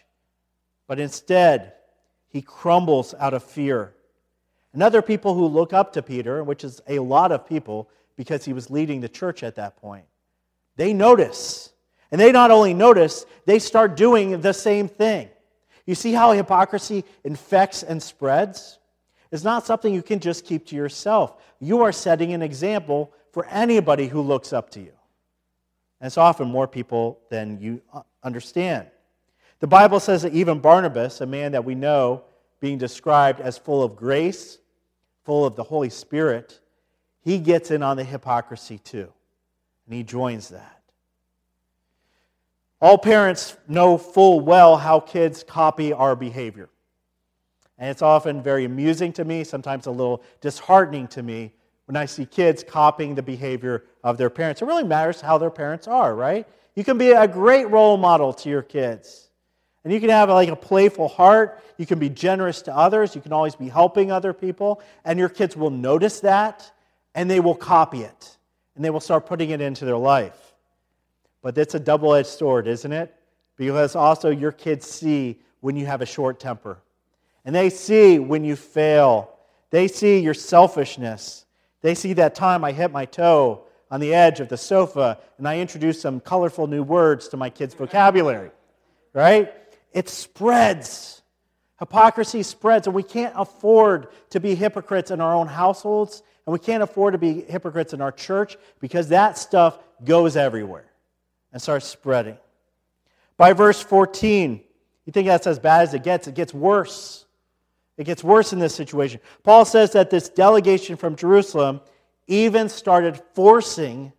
But 0.88 1.00
instead, 1.00 1.74
he 2.28 2.42
crumbles 2.42 3.14
out 3.20 3.34
of 3.34 3.44
fear. 3.44 3.94
And 4.74 4.84
other 4.84 5.02
people 5.02 5.34
who 5.34 5.48
look 5.48 5.74
up 5.74 5.94
to 5.94 6.02
Peter, 6.02 6.44
which 6.44 6.64
is 6.64 6.82
a 6.88 7.00
lot 7.00 7.32
of 7.32 7.48
people 7.48 7.90
because 8.18 8.46
he 8.46 8.54
was 8.54 8.70
leading 8.70 9.02
the 9.02 9.10
church 9.10 9.44
at 9.44 9.56
that 9.56 9.78
point, 9.78 10.06
they 10.76 10.94
notice. 10.94 11.72
And 12.12 12.20
they 12.20 12.32
not 12.32 12.52
only 12.52 12.74
notice, 12.74 13.26
they 13.46 13.60
start 13.60 13.96
doing 13.96 14.42
the 14.42 14.54
same 14.54 14.88
thing. 14.88 15.30
You 15.86 15.96
see 15.96 16.14
how 16.14 16.32
hypocrisy 16.32 17.04
infects 17.24 17.84
and 17.84 18.02
spreads? 18.02 18.80
It's 19.32 19.44
not 19.44 19.66
something 19.66 19.94
you 19.94 20.04
can 20.04 20.20
just 20.20 20.46
keep 20.46 20.66
to 20.68 20.76
yourself. 20.76 21.36
You 21.60 21.82
are 21.82 21.92
setting 21.92 22.34
an 22.34 22.42
example 22.42 23.12
for 23.32 23.46
anybody 23.48 24.08
who 24.08 24.22
looks 24.22 24.54
up 24.54 24.70
to 24.72 24.80
you. 24.80 24.94
And 26.06 26.12
it's 26.12 26.20
often 26.20 26.48
more 26.48 26.68
people 26.68 27.18
than 27.32 27.60
you 27.60 27.82
uh, 27.92 28.02
understand. 28.22 28.86
The 29.60 29.66
Bible 29.66 30.00
says 30.00 30.22
that 30.22 30.34
even 30.34 30.60
Barnabas, 30.60 31.20
a 31.20 31.26
man 31.26 31.54
that 31.54 31.66
we 31.66 31.74
know 31.74 32.26
being 32.60 32.78
described 32.78 33.40
as 33.40 33.58
full 33.58 33.82
of 33.82 33.96
grace, 33.96 34.60
full 35.24 35.48
of 35.48 35.56
the 35.56 35.64
Holy 35.64 35.90
Spirit, 35.90 36.60
he 37.22 37.40
gets 37.40 37.72
in 37.72 37.82
on 37.82 37.98
the 37.98 38.04
hypocrisy 38.04 38.78
too. 38.78 39.12
And 39.88 39.96
he 39.96 40.04
joins 40.04 40.50
that. 40.50 40.84
All 42.80 43.00
parents 43.00 43.58
know 43.68 43.98
full 43.98 44.42
well 44.42 44.78
how 44.78 45.00
kids 45.00 45.44
copy 45.44 45.92
our 45.92 46.16
behavior. 46.16 46.70
And 47.80 47.90
it's 47.90 48.04
often 48.04 48.44
very 48.44 48.66
amusing 48.66 49.12
to 49.14 49.26
me, 49.26 49.44
sometimes 49.44 49.88
a 49.88 49.92
little 49.92 50.22
disheartening 50.40 51.08
to 51.08 51.24
me, 51.24 51.54
when 51.86 51.96
I 51.96 52.06
see 52.06 52.26
kids 52.26 52.64
copying 52.64 53.16
the 53.16 53.22
behavior 53.22 53.84
of 54.04 54.18
their 54.18 54.30
parents. 54.30 54.62
It 54.62 54.66
really 54.66 54.84
matters 54.84 55.22
how 55.22 55.38
their 55.38 55.52
parents 55.52 55.88
are, 55.88 56.16
right? 56.16 56.48
You 56.76 56.84
can 56.84 56.98
be 56.98 57.12
a 57.12 57.28
great 57.28 57.70
role 57.70 57.98
model 57.98 58.34
to 58.34 58.50
your 58.50 58.62
kids. 58.62 59.30
And 59.84 59.94
you 59.94 60.00
can 60.00 60.10
have 60.10 60.30
like 60.30 60.50
a 60.50 60.56
playful 60.56 61.08
heart. 61.08 61.62
You 61.78 61.86
can 61.86 62.00
be 62.00 62.10
generous 62.10 62.64
to 62.64 62.76
others. 62.76 63.16
You 63.16 63.22
can 63.22 63.32
always 63.32 63.56
be 63.56 63.70
helping 63.70 64.12
other 64.12 64.34
people. 64.34 64.82
And 65.06 65.20
your 65.20 65.30
kids 65.30 65.56
will 65.56 65.70
notice 65.70 66.22
that 66.22 66.72
and 67.14 67.30
they 67.30 67.40
will 67.40 67.56
copy 67.56 68.02
it. 68.02 68.38
And 68.76 68.84
they 68.84 68.90
will 68.90 69.00
start 69.00 69.26
putting 69.26 69.52
it 69.52 69.62
into 69.62 69.86
their 69.86 69.98
life. 69.98 70.54
But 71.42 71.58
it's 71.58 71.76
a 71.76 71.80
double 71.80 72.14
edged 72.16 72.28
sword, 72.28 72.68
isn't 72.68 72.92
it? 72.92 73.14
Because 73.56 73.96
also 73.96 74.32
your 74.32 74.52
kids 74.52 74.90
see 74.90 75.40
when 75.62 75.78
you 75.78 75.86
have 75.86 76.02
a 76.02 76.06
short 76.06 76.40
temper. 76.40 76.80
And 77.46 77.56
they 77.56 77.70
see 77.70 78.18
when 78.20 78.44
you 78.44 78.56
fail. 78.56 79.32
They 79.70 79.88
see 79.88 80.20
your 80.20 80.34
selfishness. 80.34 81.45
They 81.86 81.94
see 81.94 82.14
that 82.14 82.34
time 82.34 82.64
I 82.64 82.72
hit 82.72 82.92
my 82.92 83.06
toe 83.06 83.62
on 83.92 84.00
the 84.00 84.16
edge 84.16 84.40
of 84.40 84.50
the 84.50 84.58
sofa 84.58 85.20
and 85.38 85.48
I 85.48 85.60
introduced 85.60 86.02
some 86.02 86.20
colorful 86.20 86.66
new 86.66 86.82
words 86.82 87.28
to 87.28 87.38
my 87.38 87.52
kids' 87.52 87.76
vocabulary. 87.76 88.50
Right? 89.14 89.54
It 89.94 90.10
spreads. 90.10 91.22
Hypocrisy 91.78 92.42
spreads, 92.42 92.88
and 92.88 92.96
we 92.96 93.04
can't 93.04 93.36
afford 93.38 94.08
to 94.32 94.40
be 94.40 94.56
hypocrites 94.56 95.12
in 95.12 95.22
our 95.22 95.36
own 95.36 95.46
households, 95.46 96.24
and 96.48 96.54
we 96.54 96.58
can't 96.58 96.82
afford 96.82 97.12
to 97.12 97.20
be 97.20 97.42
hypocrites 97.42 97.94
in 97.94 98.02
our 98.02 98.12
church 98.12 98.58
because 98.80 99.10
that 99.10 99.38
stuff 99.38 99.78
goes 100.04 100.36
everywhere 100.36 100.92
and 101.54 101.62
starts 101.62 101.86
spreading. 101.86 102.38
By 103.38 103.54
verse 103.54 103.80
14, 103.80 104.60
you 105.06 105.14
think 105.14 105.28
that's 105.28 105.46
as 105.46 105.60
bad 105.60 105.84
as 105.84 105.94
it 105.94 106.02
gets? 106.02 106.28
It 106.28 106.34
gets 106.34 106.52
worse. 106.52 107.25
It 107.98 108.06
gets 108.06 108.24
worse 108.24 108.54
in 108.54 108.60
this 108.60 108.76
situation. 108.76 109.20
Paul 109.44 109.66
says 109.66 109.92
that 109.94 110.10
this 110.10 110.30
delegation 110.30 110.98
from 110.98 111.16
Jerusalem 111.16 111.82
even 112.28 112.68
started 112.68 113.22
forcing 113.34 114.12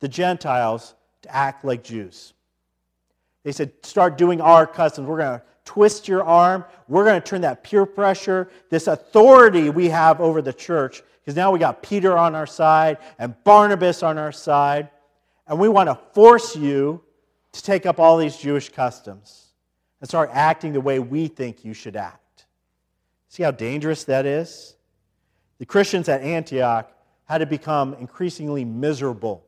the 0.00 0.08
Gentiles 0.08 0.94
to 1.22 1.34
act 1.34 1.64
like 1.64 1.84
Jews. 1.84 2.32
They 3.44 3.52
said, 3.52 3.72
start 3.82 4.16
doing 4.16 4.40
our 4.40 4.66
customs. 4.66 5.08
We're 5.08 5.18
going 5.18 5.38
to 5.40 5.44
twist 5.64 6.08
your 6.08 6.24
arm. 6.24 6.64
We're 6.88 7.04
going 7.04 7.20
to 7.20 7.26
turn 7.26 7.42
that 7.42 7.64
peer 7.64 7.86
pressure, 7.86 8.48
this 8.70 8.86
authority 8.86 9.68
we 9.70 9.88
have 9.88 10.20
over 10.20 10.40
the 10.40 10.52
church, 10.52 11.02
because 11.20 11.36
now 11.36 11.50
we 11.50 11.58
got 11.58 11.82
Peter 11.82 12.16
on 12.16 12.34
our 12.34 12.46
side 12.46 12.98
and 13.18 13.34
Barnabas 13.44 14.02
on 14.02 14.18
our 14.18 14.32
side 14.32 14.90
and 15.46 15.58
we 15.58 15.68
want 15.68 15.88
to 15.88 15.98
force 16.14 16.56
you 16.56 17.02
to 17.52 17.62
take 17.62 17.84
up 17.86 18.00
all 18.00 18.16
these 18.16 18.36
Jewish 18.36 18.70
customs 18.70 19.48
and 20.00 20.08
start 20.08 20.30
acting 20.32 20.72
the 20.72 20.80
way 20.80 20.98
we 20.98 21.28
think 21.28 21.64
you 21.64 21.74
should 21.74 21.96
act. 21.96 22.21
See 23.32 23.42
how 23.42 23.50
dangerous 23.50 24.04
that 24.04 24.26
is? 24.26 24.76
The 25.58 25.64
Christians 25.64 26.10
at 26.10 26.20
Antioch 26.20 26.92
had 27.24 27.38
to 27.38 27.46
become 27.46 27.94
increasingly 27.94 28.62
miserable. 28.62 29.46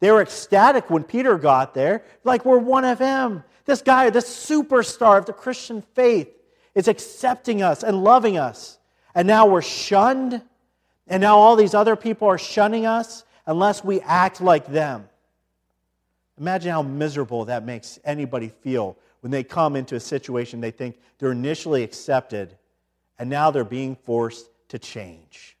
They 0.00 0.10
were 0.10 0.20
ecstatic 0.20 0.90
when 0.90 1.04
Peter 1.04 1.38
got 1.38 1.72
there, 1.72 2.04
like 2.22 2.44
we're 2.44 2.58
one 2.58 2.84
of 2.84 2.98
them. 2.98 3.44
This 3.64 3.80
guy, 3.80 4.10
this 4.10 4.28
superstar 4.28 5.16
of 5.16 5.24
the 5.24 5.32
Christian 5.32 5.80
faith, 5.94 6.28
is 6.74 6.86
accepting 6.86 7.62
us 7.62 7.82
and 7.82 8.04
loving 8.04 8.36
us. 8.36 8.78
And 9.14 9.26
now 9.26 9.46
we're 9.46 9.62
shunned, 9.62 10.42
and 11.06 11.22
now 11.22 11.38
all 11.38 11.56
these 11.56 11.72
other 11.72 11.96
people 11.96 12.28
are 12.28 12.36
shunning 12.36 12.84
us 12.84 13.24
unless 13.46 13.82
we 13.82 14.02
act 14.02 14.42
like 14.42 14.66
them. 14.66 15.08
Imagine 16.38 16.72
how 16.72 16.82
miserable 16.82 17.46
that 17.46 17.64
makes 17.64 17.98
anybody 18.04 18.48
feel 18.60 18.98
when 19.20 19.30
they 19.30 19.44
come 19.44 19.76
into 19.76 19.94
a 19.94 20.00
situation 20.00 20.60
they 20.60 20.72
think 20.72 20.98
they're 21.18 21.32
initially 21.32 21.82
accepted 21.82 22.57
and 23.18 23.28
now 23.28 23.50
they're 23.50 23.64
being 23.64 23.96
forced 23.96 24.48
to 24.68 24.78
change. 24.78 25.56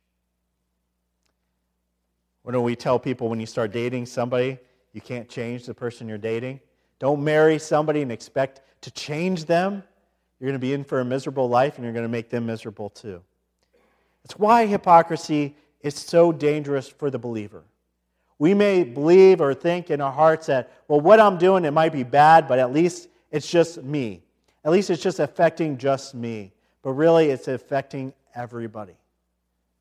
What 2.42 2.52
do 2.52 2.60
we 2.60 2.76
tell 2.76 2.98
people 2.98 3.28
when 3.28 3.40
you 3.40 3.46
start 3.46 3.72
dating 3.72 4.06
somebody? 4.06 4.58
You 4.92 5.00
can't 5.00 5.28
change 5.28 5.66
the 5.66 5.74
person 5.74 6.08
you're 6.08 6.18
dating. 6.18 6.60
Don't 6.98 7.22
marry 7.22 7.58
somebody 7.58 8.02
and 8.02 8.10
expect 8.10 8.62
to 8.82 8.90
change 8.90 9.44
them. 9.44 9.82
You're 10.38 10.48
going 10.48 10.58
to 10.60 10.64
be 10.64 10.72
in 10.72 10.84
for 10.84 11.00
a 11.00 11.04
miserable 11.04 11.48
life 11.48 11.76
and 11.76 11.84
you're 11.84 11.92
going 11.92 12.04
to 12.04 12.08
make 12.08 12.30
them 12.30 12.46
miserable 12.46 12.90
too. 12.90 13.22
That's 14.22 14.38
why 14.38 14.66
hypocrisy 14.66 15.56
is 15.80 15.94
so 15.94 16.32
dangerous 16.32 16.88
for 16.88 17.10
the 17.10 17.18
believer. 17.18 17.64
We 18.38 18.54
may 18.54 18.84
believe 18.84 19.40
or 19.40 19.52
think 19.52 19.90
in 19.90 20.00
our 20.00 20.12
hearts 20.12 20.46
that, 20.46 20.72
well, 20.86 21.00
what 21.00 21.18
I'm 21.18 21.38
doing, 21.38 21.64
it 21.64 21.72
might 21.72 21.92
be 21.92 22.04
bad, 22.04 22.46
but 22.46 22.58
at 22.58 22.72
least 22.72 23.08
it's 23.30 23.48
just 23.48 23.82
me. 23.82 24.22
At 24.64 24.70
least 24.72 24.90
it's 24.90 25.02
just 25.02 25.18
affecting 25.18 25.76
just 25.76 26.14
me. 26.14 26.52
But 26.82 26.92
really, 26.92 27.30
it's 27.30 27.48
affecting 27.48 28.12
everybody, 28.34 28.96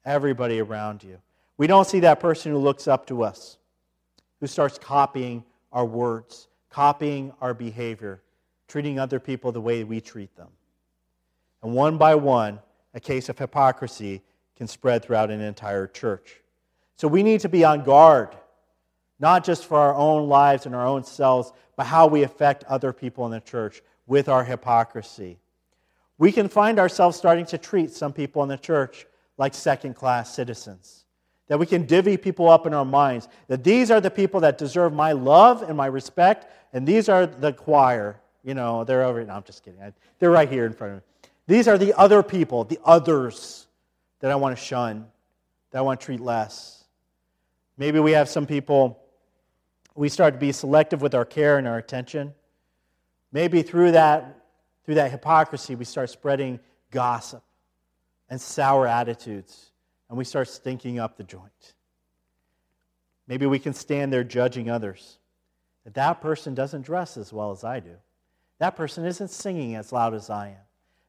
everybody 0.06 0.60
around 0.60 1.04
you. 1.04 1.18
We 1.58 1.68
don't 1.68 1.88
see 1.88 2.02
that 2.02 2.20
person 2.20 2.52
who 2.52 2.58
looks 2.58 2.88
up 2.88 3.08
to 3.08 3.24
us, 3.24 3.58
who 4.40 4.48
starts 4.48 4.78
copying 4.78 5.44
our 5.72 5.86
words, 5.86 6.48
copying 6.70 7.34
our 7.42 7.54
behavior, 7.54 8.22
treating 8.68 9.00
other 9.00 9.20
people 9.20 9.52
the 9.52 9.62
way 9.62 9.84
we 9.84 10.02
treat 10.02 10.36
them. 10.36 10.50
And 11.64 11.74
one 11.74 11.98
by 11.98 12.16
one, 12.16 12.60
a 12.94 13.00
case 13.00 13.30
of 13.30 13.38
hypocrisy 13.38 14.22
can 14.56 14.68
spread 14.68 15.04
throughout 15.04 15.32
an 15.32 15.42
entire 15.42 15.88
church. 15.88 16.42
So 16.96 17.08
we 17.08 17.24
need 17.24 17.42
to 17.42 17.50
be 17.50 17.64
on 17.64 17.84
guard, 17.84 18.36
not 19.20 19.44
just 19.44 19.66
for 19.66 19.78
our 19.78 19.96
own 19.96 20.28
lives 20.28 20.66
and 20.66 20.76
our 20.76 20.86
own 20.86 21.04
selves, 21.04 21.52
but 21.76 21.86
how 21.86 22.08
we 22.08 22.24
affect 22.24 22.64
other 22.66 22.92
people 22.92 23.26
in 23.26 23.32
the 23.32 23.40
church 23.40 23.82
with 24.08 24.30
our 24.30 24.44
hypocrisy. 24.44 25.38
We 26.18 26.32
can 26.32 26.50
find 26.50 26.80
ourselves 26.80 27.18
starting 27.18 27.46
to 27.48 27.58
treat 27.58 27.92
some 27.92 28.14
people 28.14 28.44
in 28.44 28.50
the 28.50 28.58
church 28.58 29.06
like 29.38 29.54
second 29.54 29.96
class 29.96 30.34
citizens. 30.34 31.06
That 31.48 31.60
we 31.60 31.66
can 31.66 31.86
divvy 31.86 32.18
people 32.18 32.50
up 32.50 32.66
in 32.66 32.74
our 32.74 32.86
minds. 32.86 33.28
That 33.48 33.64
these 33.64 33.92
are 33.92 34.02
the 34.02 34.12
people 34.12 34.42
that 34.42 34.58
deserve 34.58 34.94
my 34.94 35.14
love 35.14 35.62
and 35.62 35.78
my 35.78 35.86
respect, 35.86 36.48
and 36.74 36.86
these 36.86 37.08
are 37.08 37.26
the 37.26 37.54
choir. 37.54 38.20
You 38.44 38.54
know, 38.54 38.84
they're 38.84 39.04
over. 39.04 39.24
No, 39.24 39.34
I'm 39.34 39.44
just 39.44 39.64
kidding. 39.64 39.80
They're 40.20 40.32
right 40.32 40.50
here 40.50 40.66
in 40.66 40.74
front 40.74 40.94
of 40.94 40.98
me. 41.00 41.04
These 41.48 41.68
are 41.68 41.78
the 41.78 41.94
other 41.94 42.22
people, 42.24 42.66
the 42.66 42.80
others 42.84 43.68
that 44.20 44.32
I 44.32 44.36
want 44.36 44.58
to 44.58 44.62
shun, 44.62 45.06
that 45.72 45.80
I 45.80 45.82
want 45.82 46.00
to 46.00 46.06
treat 46.06 46.20
less. 46.20 46.84
Maybe 47.78 48.00
we 48.00 48.12
have 48.12 48.28
some 48.28 48.46
people, 48.46 49.00
we 49.96 50.10
start 50.10 50.34
to 50.34 50.40
be 50.40 50.52
selective 50.52 51.02
with 51.02 51.16
our 51.16 51.24
care 51.24 51.58
and 51.58 51.68
our 51.68 51.78
attention. 51.78 52.34
Maybe 53.32 53.62
through 53.62 53.92
that, 53.92 54.37
through 54.88 54.96
that 54.96 55.12
hypocrisy, 55.12 55.76
we 55.76 55.84
start 55.84 56.10
spreading 56.10 56.62
gossip 56.92 57.44
and 58.30 58.40
sour 58.40 58.88
attitudes, 58.88 59.72
and 60.08 60.18
we 60.18 60.24
start 60.24 60.48
stinking 60.48 60.98
up 60.98 61.18
the 61.18 61.26
joint. 61.26 61.74
Maybe 63.28 63.46
we 63.46 63.60
can 63.60 63.74
stand 63.74 64.14
there 64.14 64.24
judging 64.24 64.70
others. 64.70 65.18
That 65.84 65.94
that 65.96 66.22
person 66.22 66.56
doesn't 66.56 66.84
dress 66.84 67.18
as 67.18 67.34
well 67.34 67.52
as 67.52 67.66
I 67.66 67.82
do. 67.82 67.98
That 68.60 68.78
person 68.78 69.06
isn't 69.06 69.30
singing 69.30 69.76
as 69.76 69.92
loud 69.92 70.14
as 70.14 70.30
I 70.30 70.48
am. 70.48 70.66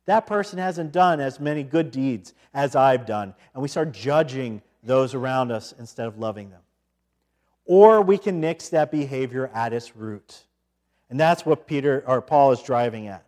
That 0.06 0.26
person 0.26 0.58
hasn't 0.58 0.90
done 0.90 1.20
as 1.20 1.38
many 1.38 1.62
good 1.62 1.92
deeds 1.92 2.34
as 2.52 2.74
I've 2.74 3.06
done. 3.06 3.32
And 3.54 3.62
we 3.62 3.68
start 3.68 3.92
judging 3.92 4.60
those 4.82 5.14
around 5.14 5.52
us 5.52 5.72
instead 5.78 6.08
of 6.08 6.18
loving 6.18 6.50
them. 6.50 6.62
Or 7.64 8.02
we 8.02 8.18
can 8.18 8.40
nix 8.40 8.70
that 8.70 8.90
behavior 8.90 9.52
at 9.54 9.72
its 9.72 9.94
root. 9.94 10.46
And 11.10 11.20
that's 11.20 11.46
what 11.46 11.68
Peter 11.68 12.02
or 12.08 12.20
Paul 12.20 12.50
is 12.50 12.60
driving 12.60 13.06
at. 13.06 13.24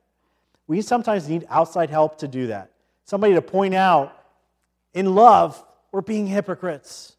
We 0.71 0.83
sometimes 0.83 1.29
need 1.29 1.49
outside 1.51 1.91
help 1.91 2.19
to 2.19 2.29
do 2.29 2.47
that. 2.47 2.71
Somebody 3.05 3.35
to 3.35 3.43
point 3.43 3.75
out 3.75 4.17
in 4.95 5.17
love, 5.17 5.61
we're 5.91 6.01
being 6.01 6.29
hypocrites. 6.29 7.17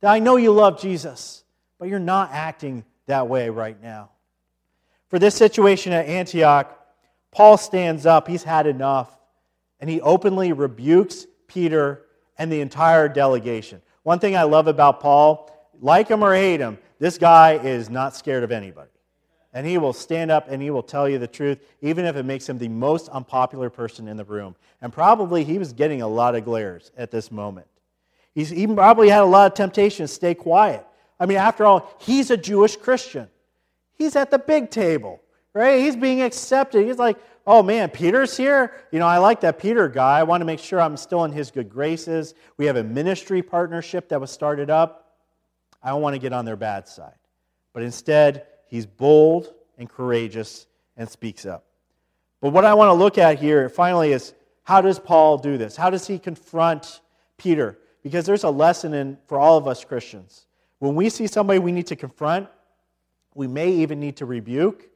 That 0.00 0.10
I 0.10 0.20
know 0.20 0.36
you 0.36 0.52
love 0.52 0.80
Jesus, 0.80 1.44
but 1.78 1.90
you're 1.90 1.98
not 1.98 2.30
acting 2.32 2.82
that 3.04 3.28
way 3.28 3.50
right 3.50 3.76
now. 3.82 4.08
For 5.08 5.18
this 5.18 5.34
situation 5.34 5.92
at 5.92 6.06
Antioch, 6.06 6.74
Paul 7.30 7.58
stands 7.58 8.06
up. 8.06 8.26
He's 8.26 8.42
had 8.42 8.66
enough. 8.66 9.14
And 9.80 9.90
he 9.90 10.00
openly 10.00 10.54
rebukes 10.54 11.26
Peter 11.46 12.06
and 12.38 12.50
the 12.50 12.62
entire 12.62 13.06
delegation. 13.10 13.82
One 14.02 14.18
thing 14.18 14.34
I 14.34 14.44
love 14.44 14.66
about 14.66 15.00
Paul, 15.00 15.50
like 15.78 16.08
him 16.08 16.24
or 16.24 16.34
hate 16.34 16.60
him, 16.60 16.78
this 16.98 17.18
guy 17.18 17.58
is 17.58 17.90
not 17.90 18.16
scared 18.16 18.44
of 18.44 18.50
anybody. 18.50 18.88
And 19.54 19.64
he 19.64 19.78
will 19.78 19.92
stand 19.92 20.32
up 20.32 20.46
and 20.50 20.60
he 20.60 20.70
will 20.70 20.82
tell 20.82 21.08
you 21.08 21.18
the 21.18 21.28
truth, 21.28 21.60
even 21.80 22.04
if 22.04 22.16
it 22.16 22.24
makes 22.24 22.48
him 22.48 22.58
the 22.58 22.68
most 22.68 23.08
unpopular 23.08 23.70
person 23.70 24.08
in 24.08 24.16
the 24.16 24.24
room. 24.24 24.56
And 24.82 24.92
probably 24.92 25.44
he 25.44 25.58
was 25.58 25.72
getting 25.72 26.02
a 26.02 26.08
lot 26.08 26.34
of 26.34 26.44
glares 26.44 26.90
at 26.96 27.12
this 27.12 27.30
moment. 27.30 27.68
He's, 28.34 28.50
he 28.50 28.66
probably 28.66 29.08
had 29.08 29.22
a 29.22 29.26
lot 29.26 29.52
of 29.52 29.56
temptation 29.56 30.04
to 30.04 30.08
stay 30.08 30.34
quiet. 30.34 30.84
I 31.20 31.26
mean, 31.26 31.38
after 31.38 31.64
all, 31.64 31.88
he's 32.00 32.32
a 32.32 32.36
Jewish 32.36 32.76
Christian. 32.76 33.28
He's 33.96 34.16
at 34.16 34.32
the 34.32 34.40
big 34.40 34.70
table, 34.70 35.22
right? 35.54 35.80
He's 35.80 35.94
being 35.94 36.20
accepted. 36.20 36.84
He's 36.84 36.98
like, 36.98 37.16
oh 37.46 37.62
man, 37.62 37.90
Peter's 37.90 38.36
here. 38.36 38.72
You 38.90 38.98
know, 38.98 39.06
I 39.06 39.18
like 39.18 39.40
that 39.42 39.60
Peter 39.60 39.88
guy. 39.88 40.18
I 40.18 40.24
want 40.24 40.40
to 40.40 40.44
make 40.44 40.58
sure 40.58 40.80
I'm 40.80 40.96
still 40.96 41.22
in 41.22 41.30
his 41.30 41.52
good 41.52 41.70
graces. 41.70 42.34
We 42.56 42.66
have 42.66 42.74
a 42.74 42.82
ministry 42.82 43.40
partnership 43.40 44.08
that 44.08 44.20
was 44.20 44.32
started 44.32 44.68
up. 44.68 45.12
I 45.80 45.90
don't 45.90 46.02
want 46.02 46.14
to 46.14 46.18
get 46.18 46.32
on 46.32 46.44
their 46.44 46.56
bad 46.56 46.88
side. 46.88 47.14
But 47.72 47.84
instead, 47.84 48.46
he's 48.74 48.86
bold 48.86 49.54
and 49.78 49.88
courageous 49.88 50.66
and 50.96 51.08
speaks 51.08 51.46
up. 51.46 51.64
But 52.40 52.52
what 52.52 52.64
I 52.64 52.74
want 52.74 52.88
to 52.88 52.94
look 52.94 53.18
at 53.18 53.38
here 53.38 53.68
finally 53.68 54.10
is 54.10 54.34
how 54.64 54.80
does 54.80 54.98
Paul 54.98 55.38
do 55.38 55.56
this? 55.56 55.76
How 55.76 55.90
does 55.90 56.08
he 56.08 56.18
confront 56.18 57.00
Peter? 57.36 57.78
Because 58.02 58.26
there's 58.26 58.42
a 58.42 58.50
lesson 58.50 58.92
in 58.92 59.16
for 59.28 59.38
all 59.38 59.56
of 59.56 59.68
us 59.68 59.84
Christians. 59.84 60.46
When 60.80 60.96
we 60.96 61.08
see 61.08 61.28
somebody 61.28 61.60
we 61.60 61.70
need 61.70 61.86
to 61.86 61.94
confront, 61.94 62.48
we 63.36 63.46
may 63.46 63.70
even 63.70 64.00
need 64.00 64.16
to 64.16 64.26
rebuke. 64.26 64.90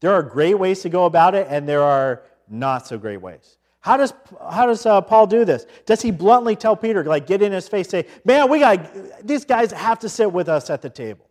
There 0.00 0.14
are 0.14 0.22
great 0.22 0.54
ways 0.54 0.80
to 0.80 0.88
go 0.88 1.04
about 1.04 1.34
it, 1.34 1.46
and 1.50 1.68
there 1.68 1.82
are 1.82 2.22
not 2.48 2.86
so 2.86 2.96
great 2.96 3.20
ways. 3.20 3.58
How 3.80 3.98
does, 3.98 4.14
how 4.50 4.64
does 4.64 4.86
uh, 4.86 5.02
Paul 5.02 5.26
do 5.26 5.44
this? 5.44 5.66
Does 5.84 6.00
he 6.00 6.10
bluntly 6.10 6.56
tell 6.56 6.76
Peter, 6.76 7.04
like 7.04 7.26
get 7.26 7.42
in 7.42 7.52
his 7.52 7.68
face, 7.68 7.90
say, 7.90 8.06
man, 8.24 8.48
we 8.48 8.60
got, 8.60 9.26
these 9.26 9.44
guys 9.44 9.70
have 9.72 9.98
to 9.98 10.08
sit 10.08 10.32
with 10.32 10.48
us 10.48 10.70
at 10.70 10.80
the 10.80 10.88
table. 10.88 11.27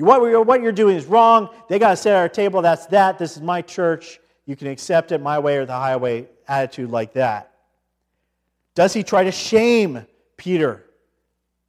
What, 0.00 0.46
what 0.46 0.62
you're 0.62 0.72
doing 0.72 0.96
is 0.96 1.06
wrong. 1.06 1.50
They 1.68 1.78
got 1.78 1.90
to 1.90 1.96
sit 1.96 2.10
at 2.10 2.16
our 2.16 2.28
table. 2.28 2.62
That's 2.62 2.86
that. 2.86 3.18
This 3.18 3.36
is 3.36 3.42
my 3.42 3.62
church. 3.62 4.20
You 4.46 4.56
can 4.56 4.68
accept 4.68 5.12
it 5.12 5.20
my 5.20 5.38
way 5.38 5.58
or 5.58 5.66
the 5.66 5.74
highway 5.74 6.28
attitude 6.48 6.90
like 6.90 7.12
that. 7.14 7.52
Does 8.74 8.92
he 8.92 9.02
try 9.02 9.24
to 9.24 9.32
shame 9.32 10.06
Peter? 10.36 10.86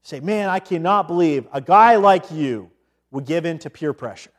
Say, 0.03 0.19
man, 0.19 0.49
I 0.49 0.59
cannot 0.59 1.07
believe 1.07 1.47
a 1.51 1.61
guy 1.61 1.97
like 1.97 2.31
you 2.31 2.71
would 3.11 3.25
give 3.25 3.45
in 3.45 3.59
to 3.59 3.69
peer 3.69 3.93
pressure. 3.93 4.31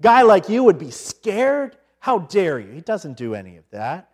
A 0.00 0.02
guy 0.02 0.22
like 0.22 0.48
you 0.48 0.64
would 0.64 0.78
be 0.78 0.90
scared? 0.90 1.76
How 1.98 2.20
dare 2.20 2.58
you? 2.58 2.70
He 2.70 2.80
doesn't 2.80 3.16
do 3.16 3.34
any 3.34 3.56
of 3.56 3.64
that. 3.70 4.10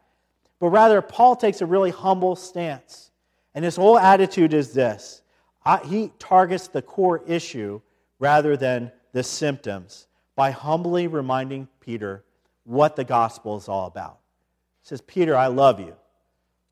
But 0.58 0.68
rather, 0.68 1.00
Paul 1.02 1.36
takes 1.36 1.60
a 1.60 1.66
really 1.66 1.90
humble 1.90 2.36
stance. 2.36 3.10
And 3.54 3.64
his 3.64 3.76
whole 3.76 3.98
attitude 3.98 4.54
is 4.54 4.72
this 4.72 5.22
he 5.84 6.10
targets 6.18 6.68
the 6.68 6.82
core 6.82 7.22
issue 7.26 7.80
rather 8.18 8.56
than 8.56 8.90
the 9.12 9.22
symptoms 9.22 10.06
by 10.36 10.50
humbly 10.50 11.06
reminding 11.06 11.68
Peter 11.80 12.24
what 12.64 12.96
the 12.96 13.04
gospel 13.04 13.56
is 13.56 13.68
all 13.68 13.86
about. 13.86 14.18
He 14.82 14.88
says, 14.88 15.00
Peter, 15.00 15.36
I 15.36 15.48
love 15.48 15.80
you. 15.80 15.94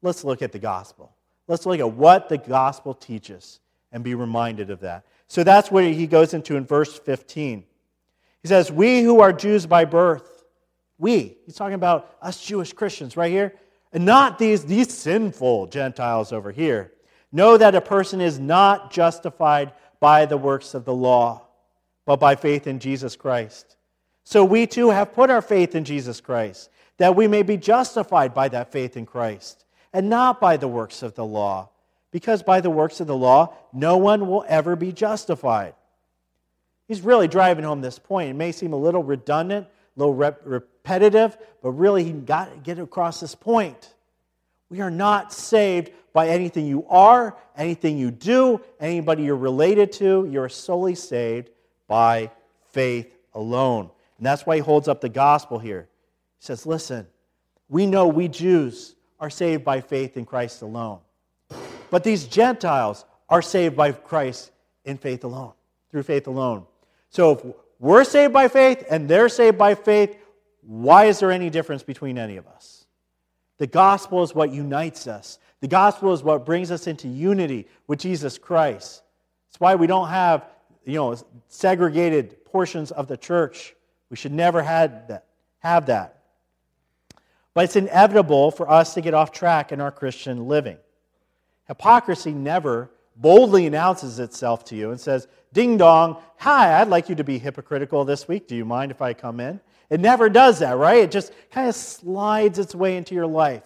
Let's 0.02 0.24
look 0.24 0.42
at 0.42 0.52
the 0.52 0.58
gospel. 0.58 1.12
Let's 1.46 1.66
look 1.66 1.80
at 1.80 1.92
what 1.92 2.28
the 2.28 2.38
gospel 2.38 2.94
teaches 2.94 3.60
and 3.90 4.04
be 4.04 4.14
reminded 4.14 4.70
of 4.70 4.80
that. 4.80 5.04
So 5.26 5.44
that's 5.44 5.70
what 5.70 5.84
he 5.84 6.06
goes 6.06 6.34
into 6.34 6.56
in 6.56 6.64
verse 6.64 6.98
15. 6.98 7.64
He 8.42 8.48
says, 8.48 8.70
We 8.70 9.02
who 9.02 9.20
are 9.20 9.32
Jews 9.32 9.66
by 9.66 9.84
birth, 9.84 10.44
we, 10.98 11.36
he's 11.46 11.54
talking 11.54 11.74
about 11.74 12.16
us 12.20 12.40
Jewish 12.40 12.72
Christians 12.72 13.16
right 13.16 13.30
here, 13.30 13.54
and 13.92 14.04
not 14.04 14.38
these, 14.38 14.64
these 14.64 14.92
sinful 14.92 15.66
Gentiles 15.68 16.32
over 16.32 16.50
here, 16.50 16.92
know 17.32 17.56
that 17.56 17.74
a 17.74 17.80
person 17.80 18.20
is 18.20 18.38
not 18.38 18.90
justified 18.90 19.72
by 20.00 20.26
the 20.26 20.36
works 20.36 20.74
of 20.74 20.84
the 20.84 20.94
law, 20.94 21.47
but 22.08 22.18
by 22.18 22.34
faith 22.36 22.66
in 22.66 22.78
Jesus 22.78 23.16
Christ. 23.16 23.76
So 24.24 24.42
we 24.42 24.66
too 24.66 24.88
have 24.88 25.12
put 25.12 25.28
our 25.28 25.42
faith 25.42 25.74
in 25.74 25.84
Jesus 25.84 26.22
Christ, 26.22 26.70
that 26.96 27.14
we 27.14 27.28
may 27.28 27.42
be 27.42 27.58
justified 27.58 28.32
by 28.32 28.48
that 28.48 28.72
faith 28.72 28.96
in 28.96 29.04
Christ, 29.04 29.66
and 29.92 30.08
not 30.08 30.40
by 30.40 30.56
the 30.56 30.68
works 30.68 31.02
of 31.02 31.14
the 31.14 31.26
law 31.26 31.68
because 32.10 32.42
by 32.42 32.62
the 32.62 32.70
works 32.70 33.00
of 33.00 33.06
the 33.06 33.14
law, 33.14 33.54
no 33.74 33.98
one 33.98 34.26
will 34.26 34.42
ever 34.48 34.74
be 34.74 34.90
justified. 34.90 35.74
He's 36.86 37.02
really 37.02 37.28
driving 37.28 37.66
home 37.66 37.82
this 37.82 37.98
point. 37.98 38.30
It 38.30 38.36
may 38.36 38.52
seem 38.52 38.72
a 38.72 38.78
little 38.78 39.02
redundant, 39.02 39.66
a 39.66 39.98
little 40.00 40.14
rep- 40.14 40.40
repetitive, 40.46 41.36
but 41.62 41.72
really 41.72 42.04
he 42.04 42.12
got 42.12 42.50
to 42.50 42.58
get 42.60 42.78
across 42.78 43.20
this 43.20 43.34
point. 43.34 43.92
We 44.70 44.80
are 44.80 44.90
not 44.90 45.34
saved 45.34 45.90
by 46.14 46.28
anything 46.28 46.66
you 46.66 46.86
are, 46.88 47.36
anything 47.54 47.98
you 47.98 48.10
do, 48.10 48.62
anybody 48.80 49.24
you're 49.24 49.36
related 49.36 49.92
to. 49.92 50.26
You're 50.30 50.48
solely 50.48 50.94
saved 50.94 51.50
by 51.88 52.30
faith 52.70 53.16
alone. 53.34 53.90
And 54.18 54.26
that's 54.26 54.46
why 54.46 54.56
he 54.56 54.60
holds 54.60 54.86
up 54.86 55.00
the 55.00 55.08
gospel 55.08 55.58
here. 55.58 55.88
He 56.38 56.46
says, 56.46 56.64
Listen, 56.66 57.06
we 57.68 57.86
know 57.86 58.06
we 58.06 58.28
Jews 58.28 58.94
are 59.18 59.30
saved 59.30 59.64
by 59.64 59.80
faith 59.80 60.16
in 60.16 60.24
Christ 60.24 60.62
alone. 60.62 61.00
But 61.90 62.04
these 62.04 62.26
Gentiles 62.26 63.04
are 63.28 63.42
saved 63.42 63.76
by 63.76 63.92
Christ 63.92 64.52
in 64.84 64.98
faith 64.98 65.24
alone, 65.24 65.52
through 65.90 66.04
faith 66.04 66.26
alone. 66.26 66.66
So 67.10 67.32
if 67.32 67.44
we're 67.78 68.04
saved 68.04 68.32
by 68.32 68.48
faith 68.48 68.84
and 68.90 69.08
they're 69.08 69.28
saved 69.28 69.58
by 69.58 69.74
faith, 69.74 70.16
why 70.62 71.06
is 71.06 71.18
there 71.20 71.30
any 71.30 71.50
difference 71.50 71.82
between 71.82 72.18
any 72.18 72.36
of 72.36 72.46
us? 72.46 72.86
The 73.58 73.66
gospel 73.66 74.22
is 74.22 74.34
what 74.34 74.50
unites 74.50 75.06
us. 75.06 75.38
The 75.60 75.68
gospel 75.68 76.12
is 76.12 76.22
what 76.22 76.46
brings 76.46 76.70
us 76.70 76.86
into 76.86 77.08
unity 77.08 77.66
with 77.86 77.98
Jesus 77.98 78.38
Christ. 78.38 79.02
That's 79.48 79.60
why 79.60 79.74
we 79.74 79.86
don't 79.86 80.08
have, 80.08 80.44
you 80.88 80.94
know, 80.94 81.16
segregated 81.48 82.44
portions 82.46 82.90
of 82.90 83.08
the 83.08 83.16
church. 83.16 83.74
We 84.10 84.16
should 84.16 84.32
never 84.32 84.62
have 84.62 85.08
that. 85.08 85.26
Have 85.58 85.86
that. 85.86 86.22
But 87.52 87.64
it's 87.64 87.76
inevitable 87.76 88.50
for 88.50 88.70
us 88.70 88.94
to 88.94 89.00
get 89.00 89.14
off 89.14 89.32
track 89.32 89.70
in 89.70 89.80
our 89.80 89.90
Christian 89.90 90.48
living. 90.48 90.78
Hypocrisy 91.66 92.32
never 92.32 92.90
boldly 93.16 93.66
announces 93.66 94.18
itself 94.18 94.64
to 94.66 94.76
you 94.76 94.90
and 94.90 95.00
says, 95.00 95.28
Ding 95.52 95.76
dong, 95.76 96.16
hi, 96.36 96.80
I'd 96.80 96.88
like 96.88 97.08
you 97.08 97.14
to 97.16 97.24
be 97.24 97.38
hypocritical 97.38 98.04
this 98.04 98.28
week. 98.28 98.48
Do 98.48 98.56
you 98.56 98.64
mind 98.64 98.90
if 98.90 99.02
I 99.02 99.12
come 99.12 99.40
in? 99.40 99.60
It 99.90 100.00
never 100.00 100.28
does 100.28 100.58
that, 100.60 100.76
right? 100.76 100.98
It 100.98 101.10
just 101.10 101.32
kind 101.50 101.68
of 101.68 101.74
slides 101.74 102.58
its 102.58 102.74
way 102.74 102.96
into 102.96 103.14
your 103.14 103.26
life 103.26 103.64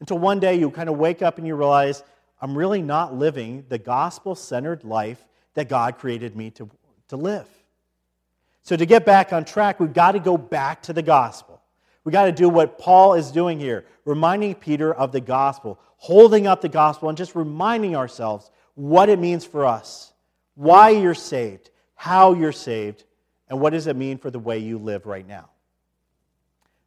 until 0.00 0.18
one 0.18 0.40
day 0.40 0.56
you 0.56 0.70
kind 0.70 0.88
of 0.88 0.98
wake 0.98 1.22
up 1.22 1.38
and 1.38 1.46
you 1.46 1.54
realize, 1.54 2.02
I'm 2.40 2.58
really 2.58 2.82
not 2.82 3.14
living 3.14 3.64
the 3.68 3.78
gospel 3.78 4.34
centered 4.34 4.84
life 4.84 5.24
that 5.54 5.68
God 5.68 5.98
created 5.98 6.36
me 6.36 6.50
to, 6.52 6.70
to 7.08 7.16
live. 7.16 7.48
So, 8.62 8.76
to 8.76 8.86
get 8.86 9.04
back 9.04 9.32
on 9.32 9.44
track, 9.44 9.78
we've 9.78 9.92
got 9.92 10.12
to 10.12 10.18
go 10.18 10.36
back 10.36 10.82
to 10.84 10.92
the 10.92 11.02
gospel. 11.02 11.60
We've 12.04 12.12
got 12.12 12.26
to 12.26 12.32
do 12.32 12.48
what 12.48 12.78
Paul 12.78 13.14
is 13.14 13.30
doing 13.30 13.58
here, 13.58 13.86
reminding 14.04 14.54
Peter 14.56 14.92
of 14.92 15.12
the 15.12 15.20
gospel, 15.20 15.78
holding 15.96 16.46
up 16.46 16.60
the 16.60 16.68
gospel, 16.68 17.08
and 17.08 17.16
just 17.16 17.34
reminding 17.34 17.96
ourselves 17.96 18.50
what 18.74 19.08
it 19.08 19.18
means 19.18 19.44
for 19.44 19.64
us, 19.64 20.12
why 20.54 20.90
you're 20.90 21.14
saved, 21.14 21.70
how 21.94 22.34
you're 22.34 22.52
saved, 22.52 23.04
and 23.48 23.60
what 23.60 23.70
does 23.70 23.86
it 23.86 23.96
mean 23.96 24.18
for 24.18 24.30
the 24.30 24.38
way 24.38 24.58
you 24.58 24.78
live 24.78 25.06
right 25.06 25.26
now. 25.26 25.48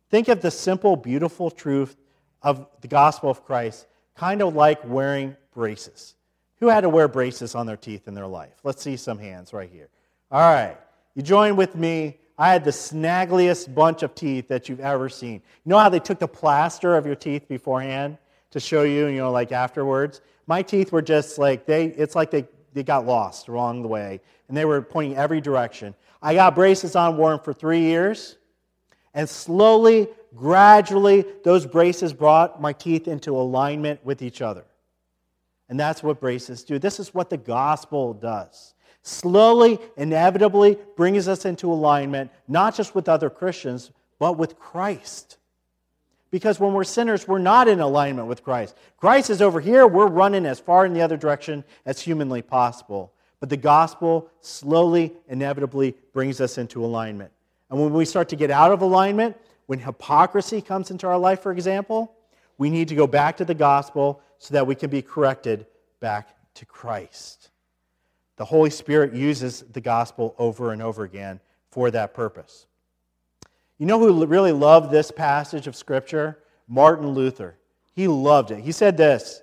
Think 0.09 0.27
of 0.27 0.41
the 0.41 0.51
simple, 0.51 0.95
beautiful 0.95 1.51
truth 1.51 1.95
of 2.41 2.67
the 2.81 2.87
gospel 2.87 3.29
of 3.29 3.43
Christ, 3.43 3.87
kind 4.15 4.41
of 4.41 4.55
like 4.55 4.79
wearing 4.85 5.35
braces. 5.53 6.15
Who 6.59 6.67
had 6.67 6.81
to 6.81 6.89
wear 6.89 7.07
braces 7.07 7.55
on 7.55 7.65
their 7.65 7.77
teeth 7.77 8.07
in 8.07 8.13
their 8.13 8.27
life? 8.27 8.53
Let's 8.63 8.81
see 8.81 8.97
some 8.97 9.19
hands 9.19 9.53
right 9.53 9.69
here. 9.71 9.89
All 10.31 10.41
right. 10.41 10.77
You 11.15 11.21
join 11.21 11.55
with 11.55 11.75
me. 11.75 12.17
I 12.37 12.51
had 12.51 12.63
the 12.63 12.71
snaggliest 12.71 13.73
bunch 13.73 14.03
of 14.03 14.13
teeth 14.13 14.47
that 14.47 14.69
you've 14.69 14.79
ever 14.79 15.09
seen. 15.09 15.41
You 15.65 15.69
know 15.69 15.79
how 15.79 15.89
they 15.89 15.99
took 15.99 16.19
the 16.19 16.27
plaster 16.27 16.95
of 16.95 17.05
your 17.05 17.15
teeth 17.15 17.47
beforehand 17.47 18.17
to 18.51 18.59
show 18.59 18.83
you, 18.83 19.07
you 19.07 19.17
know, 19.17 19.31
like 19.31 19.51
afterwards? 19.51 20.21
My 20.45 20.61
teeth 20.61 20.91
were 20.91 21.01
just 21.01 21.37
like, 21.37 21.65
they, 21.65 21.85
it's 21.85 22.15
like 22.15 22.29
they, 22.29 22.47
they 22.73 22.83
got 22.83 23.05
lost 23.05 23.47
along 23.47 23.81
the 23.81 23.87
way, 23.87 24.21
and 24.47 24.55
they 24.55 24.65
were 24.65 24.81
pointing 24.81 25.17
every 25.17 25.41
direction. 25.41 25.95
I 26.21 26.35
got 26.35 26.55
braces 26.55 26.95
on, 26.95 27.17
them 27.17 27.39
for 27.39 27.53
three 27.53 27.81
years, 27.81 28.37
and 29.13 29.27
slowly, 29.27 30.07
gradually, 30.35 31.25
those 31.43 31.65
braces 31.65 32.13
brought 32.13 32.61
my 32.61 32.71
teeth 32.71 33.07
into 33.07 33.35
alignment 33.35 34.03
with 34.05 34.21
each 34.21 34.41
other. 34.41 34.65
And 35.69 35.79
that's 35.79 36.01
what 36.01 36.19
braces 36.19 36.63
do. 36.63 36.79
This 36.79 36.99
is 36.99 37.13
what 37.13 37.29
the 37.29 37.37
gospel 37.37 38.13
does. 38.13 38.73
Slowly, 39.01 39.79
inevitably 39.95 40.77
brings 40.95 41.27
us 41.27 41.45
into 41.45 41.71
alignment, 41.71 42.31
not 42.47 42.75
just 42.75 42.95
with 42.95 43.07
other 43.07 43.29
Christians, 43.29 43.91
but 44.19 44.37
with 44.37 44.59
Christ. 44.59 45.37
Because 46.29 46.59
when 46.59 46.73
we're 46.73 46.83
sinners, 46.83 47.27
we're 47.27 47.39
not 47.39 47.67
in 47.67 47.79
alignment 47.79 48.27
with 48.27 48.43
Christ. 48.43 48.75
Christ 48.97 49.29
is 49.29 49.41
over 49.41 49.61
here, 49.61 49.87
we're 49.87 50.07
running 50.07 50.45
as 50.45 50.59
far 50.59 50.85
in 50.85 50.93
the 50.93 51.01
other 51.01 51.15
direction 51.15 51.63
as 51.85 52.01
humanly 52.01 52.41
possible. 52.41 53.13
But 53.39 53.49
the 53.49 53.57
gospel 53.57 54.29
slowly, 54.41 55.13
inevitably 55.29 55.95
brings 56.11 56.41
us 56.41 56.57
into 56.57 56.83
alignment. 56.83 57.31
And 57.69 57.79
when 57.79 57.93
we 57.93 58.05
start 58.05 58.29
to 58.29 58.35
get 58.35 58.51
out 58.51 58.71
of 58.71 58.81
alignment, 58.81 59.37
when 59.67 59.79
hypocrisy 59.79 60.61
comes 60.61 60.91
into 60.91 61.07
our 61.07 61.17
life, 61.17 61.41
for 61.41 61.51
example, 61.51 62.13
we 62.57 62.69
need 62.69 62.87
to 62.87 62.95
go 62.95 63.07
back 63.07 63.37
to 63.37 63.45
the 63.45 63.53
gospel 63.53 64.21
so 64.39 64.53
that 64.53 64.67
we 64.67 64.75
can 64.75 64.89
be 64.89 65.01
corrected 65.01 65.65
back 65.99 66.35
to 66.55 66.65
Christ. 66.65 67.49
The 68.37 68.45
Holy 68.45 68.69
Spirit 68.69 69.13
uses 69.13 69.61
the 69.61 69.81
gospel 69.81 70.35
over 70.37 70.71
and 70.71 70.81
over 70.81 71.03
again 71.03 71.39
for 71.71 71.91
that 71.91 72.13
purpose. 72.13 72.67
You 73.77 73.85
know 73.85 73.99
who 73.99 74.25
really 74.25 74.51
loved 74.51 74.91
this 74.91 75.11
passage 75.11 75.67
of 75.67 75.75
Scripture? 75.75 76.39
Martin 76.67 77.09
Luther. 77.09 77.57
He 77.93 78.07
loved 78.07 78.51
it. 78.51 78.59
He 78.59 78.71
said 78.71 78.97
this 78.97 79.41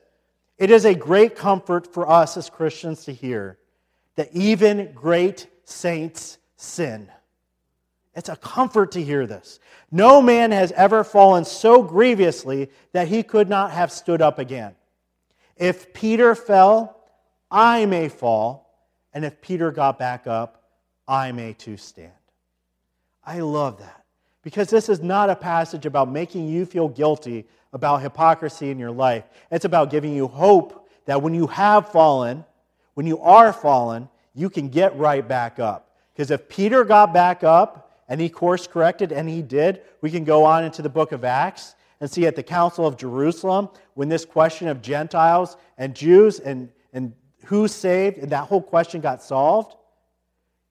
It 0.59 0.71
is 0.71 0.85
a 0.85 0.95
great 0.95 1.37
comfort 1.37 1.93
for 1.93 2.09
us 2.09 2.37
as 2.37 2.51
Christians 2.51 3.05
to 3.05 3.13
hear 3.13 3.59
that 4.17 4.31
even 4.33 4.93
great 4.93 5.49
saints 5.65 6.39
sin. 6.57 7.11
It's 8.15 8.29
a 8.29 8.37
comfort 8.37 8.93
to 8.93 9.03
hear 9.03 9.27
this. 9.27 9.59
No 9.91 10.23
man 10.23 10.53
has 10.53 10.71
ever 10.73 11.03
fallen 11.03 11.45
so 11.45 11.83
grievously 11.83 12.71
that 12.93 13.09
he 13.09 13.25
could 13.25 13.49
not 13.49 13.73
have 13.73 13.91
stood 13.91 14.23
up 14.23 14.39
again. 14.39 14.77
If 15.57 15.93
Peter 15.95 16.35
fell, 16.35 17.01
I 17.51 17.87
may 17.87 18.09
fall, 18.09 18.65
and 19.13 19.25
if 19.25 19.41
Peter 19.41 19.71
got 19.71 19.99
back 19.99 20.27
up, 20.27 20.63
I 21.07 21.33
may 21.33 21.53
too 21.53 21.77
stand. 21.77 22.13
I 23.25 23.41
love 23.41 23.79
that 23.79 24.05
because 24.43 24.69
this 24.69 24.89
is 24.89 25.01
not 25.03 25.31
a 25.31 25.37
passage 25.37 25.87
about 25.87 26.11
making 26.11 26.49
you 26.49 26.67
feel 26.67 26.89
guilty 26.89 27.47
about 27.73 28.03
hypocrisy 28.03 28.71
in 28.71 28.79
your 28.79 28.91
life. 28.91 29.25
It's 29.51 29.65
about 29.65 29.91
giving 29.91 30.15
you 30.15 30.29
hope 30.29 30.89
that 31.07 31.23
when 31.23 31.35
you 31.35 31.47
have 31.49 31.91
fallen, 31.91 32.45
when 32.95 33.07
you 33.07 33.21
are 33.21 33.53
fallen, 33.53 34.09
you 34.35 34.51
can 34.51 34.69
get 34.69 34.97
right 34.97 35.27
back 35.27 35.59
up. 35.59 35.97
Because 36.13 36.31
if 36.31 36.49
Peter 36.49 36.85
got 36.85 37.13
back 37.13 37.43
up 37.43 37.93
and 38.09 38.21
he 38.21 38.29
course 38.29 38.67
corrected, 38.67 39.13
and 39.13 39.29
he 39.29 39.43
did, 39.43 39.83
we 40.01 40.11
can 40.11 40.25
go 40.25 40.45
on 40.45 40.65
into 40.65 40.83
the 40.83 40.89
book 40.89 41.13
of 41.13 41.25
Acts 41.25 41.75
and 42.01 42.11
see 42.11 42.27
at 42.27 42.37
the 42.37 42.43
Council 42.43 42.87
of 42.87 42.97
Jerusalem 42.97 43.69
when 43.95 44.09
this 44.09 44.25
question 44.25 44.69
of 44.69 44.83
Gentiles 44.83 45.57
and 45.79 45.95
Jews 45.95 46.41
and, 46.41 46.71
and 46.93 47.15
who's 47.45 47.73
saved 47.73 48.19
and 48.19 48.31
that 48.31 48.49
whole 48.49 48.63
question 48.63 49.01
got 49.01 49.23
solved, 49.23 49.77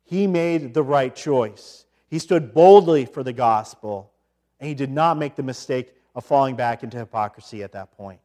he 0.03 0.27
made 0.27 0.73
the 0.73 0.83
right 0.83 1.15
choice. 1.15 1.85
He 2.09 2.19
stood 2.19 2.53
boldly 2.53 3.05
for 3.05 3.23
the 3.23 3.33
gospel, 3.33 4.11
and 4.59 4.67
he 4.67 4.75
did 4.75 4.91
not 4.91 5.17
make 5.17 5.35
the 5.35 5.43
mistake 5.43 5.93
of 6.15 6.25
falling 6.25 6.55
back 6.55 6.83
into 6.83 6.97
hypocrisy 6.97 7.63
at 7.63 7.71
that 7.71 7.91
point. 7.97 8.19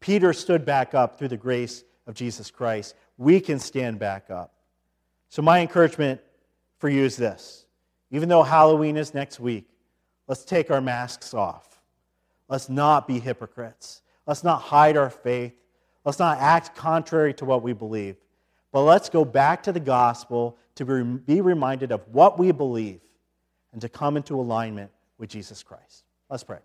Peter 0.00 0.32
stood 0.32 0.64
back 0.64 0.94
up 0.94 1.18
through 1.18 1.28
the 1.28 1.36
grace 1.36 1.84
of 2.06 2.14
Jesus 2.14 2.50
Christ. 2.50 2.94
We 3.18 3.40
can 3.40 3.58
stand 3.58 3.98
back 3.98 4.30
up. 4.30 4.54
So, 5.28 5.42
my 5.42 5.60
encouragement 5.60 6.20
for 6.78 6.88
you 6.88 7.02
is 7.02 7.16
this 7.16 7.66
even 8.10 8.28
though 8.28 8.42
Halloween 8.42 8.96
is 8.96 9.14
next 9.14 9.40
week, 9.40 9.68
let's 10.28 10.44
take 10.44 10.70
our 10.70 10.80
masks 10.80 11.34
off. 11.34 11.80
Let's 12.48 12.68
not 12.68 13.08
be 13.08 13.18
hypocrites. 13.18 14.02
Let's 14.26 14.44
not 14.44 14.62
hide 14.62 14.96
our 14.96 15.10
faith. 15.10 15.54
Let's 16.04 16.18
not 16.18 16.38
act 16.38 16.74
contrary 16.74 17.34
to 17.34 17.44
what 17.44 17.62
we 17.62 17.72
believe. 17.72 18.16
But 18.72 18.82
let's 18.82 19.08
go 19.08 19.24
back 19.24 19.62
to 19.64 19.72
the 19.72 19.80
gospel 19.80 20.58
to 20.74 20.84
be 21.26 21.40
reminded 21.40 21.92
of 21.92 22.06
what 22.08 22.38
we 22.38 22.52
believe 22.52 23.00
and 23.72 23.80
to 23.80 23.88
come 23.88 24.16
into 24.16 24.34
alignment 24.34 24.90
with 25.18 25.30
Jesus 25.30 25.62
Christ. 25.62 26.04
Let's 26.28 26.44
pray. 26.44 26.58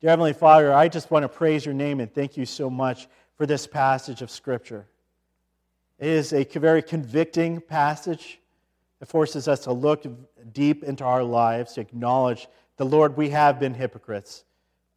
Dear 0.00 0.10
Heavenly 0.10 0.32
Father, 0.32 0.72
I 0.72 0.88
just 0.88 1.10
want 1.10 1.24
to 1.24 1.28
praise 1.28 1.64
your 1.64 1.74
name 1.74 2.00
and 2.00 2.12
thank 2.12 2.36
you 2.36 2.46
so 2.46 2.70
much 2.70 3.08
for 3.36 3.46
this 3.46 3.66
passage 3.66 4.22
of 4.22 4.30
Scripture. 4.30 4.86
It 5.98 6.08
is 6.08 6.32
a 6.32 6.44
very 6.44 6.82
convicting 6.82 7.60
passage. 7.60 8.40
It 9.00 9.08
forces 9.08 9.48
us 9.48 9.60
to 9.60 9.72
look 9.72 10.04
deep 10.52 10.84
into 10.84 11.04
our 11.04 11.22
lives, 11.22 11.74
to 11.74 11.82
acknowledge 11.82 12.48
the 12.76 12.86
Lord, 12.86 13.16
we 13.16 13.28
have 13.30 13.60
been 13.60 13.74
hypocrites. 13.74 14.44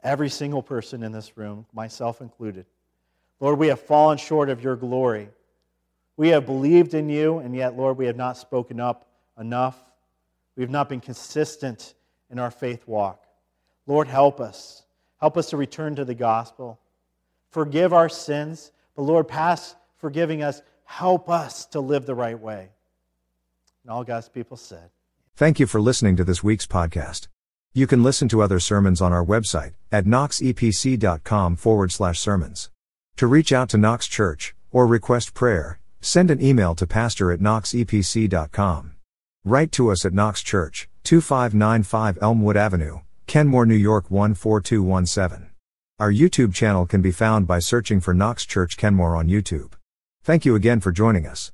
Every 0.04 0.30
single 0.30 0.62
person 0.62 1.02
in 1.02 1.12
this 1.12 1.38
room, 1.38 1.66
myself 1.74 2.22
included. 2.22 2.66
Lord, 3.39 3.58
we 3.58 3.68
have 3.68 3.80
fallen 3.80 4.18
short 4.18 4.50
of 4.50 4.63
your 4.63 4.76
glory. 4.76 5.30
We 6.18 6.30
have 6.30 6.46
believed 6.46 6.94
in 6.94 7.10
you, 7.10 7.39
and 7.39 7.56
yet, 7.56 7.78
Lord, 7.78 7.98
we 7.98 8.06
have 8.06 8.16
not 8.16 8.38
spoken 8.38 8.80
up 8.80 9.08
enough. 9.39 9.82
We 10.56 10.63
have 10.63 10.70
not 10.70 10.89
been 10.89 11.00
consistent 11.00 11.94
in 12.30 12.38
our 12.38 12.52
faith 12.52 12.88
walk. 12.88 13.26
Lord, 13.88 14.08
help 14.08 14.39
us. 14.39 14.84
Help 15.20 15.38
us 15.38 15.50
to 15.50 15.58
return 15.58 15.96
to 15.96 16.06
the 16.06 16.13
gospel. 16.13 16.80
Forgive 17.50 17.94
our 17.94 18.10
sins, 18.10 18.72
but 18.96 19.04
Lord, 19.04 19.28
pass 19.28 19.76
forgiving 19.98 20.44
us. 20.44 20.62
Help 20.84 21.30
us 21.30 21.66
to 21.68 21.80
live 21.80 22.06
the 22.06 22.16
right 22.16 22.39
way. 22.39 22.70
And 23.84 23.92
all 23.92 24.04
God's 24.04 24.30
people 24.30 24.58
said. 24.58 24.89
Thank 25.36 25.60
you 25.60 25.66
for 25.66 25.82
listening 25.82 26.16
to 26.18 26.24
this 26.24 26.44
week's 26.44 26.68
podcast. 26.68 27.28
You 27.76 27.88
can 27.88 28.04
listen 28.04 28.28
to 28.30 28.44
other 28.44 28.60
sermons 28.60 29.02
on 29.02 29.12
our 29.12 29.26
website 29.26 29.74
at 29.92 30.06
knoxepc.com 30.06 31.56
forward 31.56 31.92
slash 31.92 32.20
sermons. 32.20 32.70
To 33.18 33.26
reach 33.26 33.52
out 33.52 33.70
to 33.70 33.80
Knox 33.80 34.08
Church 34.08 34.54
or 34.72 34.86
request 34.86 35.34
prayer, 35.34 35.80
send 36.00 36.30
an 36.30 36.40
email 36.40 36.76
to 36.76 36.86
pastor 36.86 37.32
at 37.32 37.40
knoxepc.com. 37.40 38.96
Write 39.44 39.72
to 39.72 39.92
us 39.92 40.06
at 40.06 40.14
Knox 40.14 40.44
Church, 40.44 40.88
2595 41.04 42.20
Elmwood 42.22 42.56
Avenue, 42.56 43.00
Kenmore, 43.26 43.66
New 43.66 43.76
York 43.76 44.08
14217. 44.08 45.50
Our 46.00 46.12
YouTube 46.12 46.54
channel 46.54 46.86
can 46.86 47.02
be 47.02 47.12
found 47.12 47.48
by 47.48 47.58
searching 47.58 48.00
for 48.00 48.14
Knox 48.14 48.46
Church 48.46 48.78
Kenmore 48.78 49.16
on 49.16 49.28
YouTube. 49.28 49.74
Thank 50.24 50.46
you 50.46 50.54
again 50.54 50.80
for 50.80 50.92
joining 50.92 51.26
us. 51.26 51.52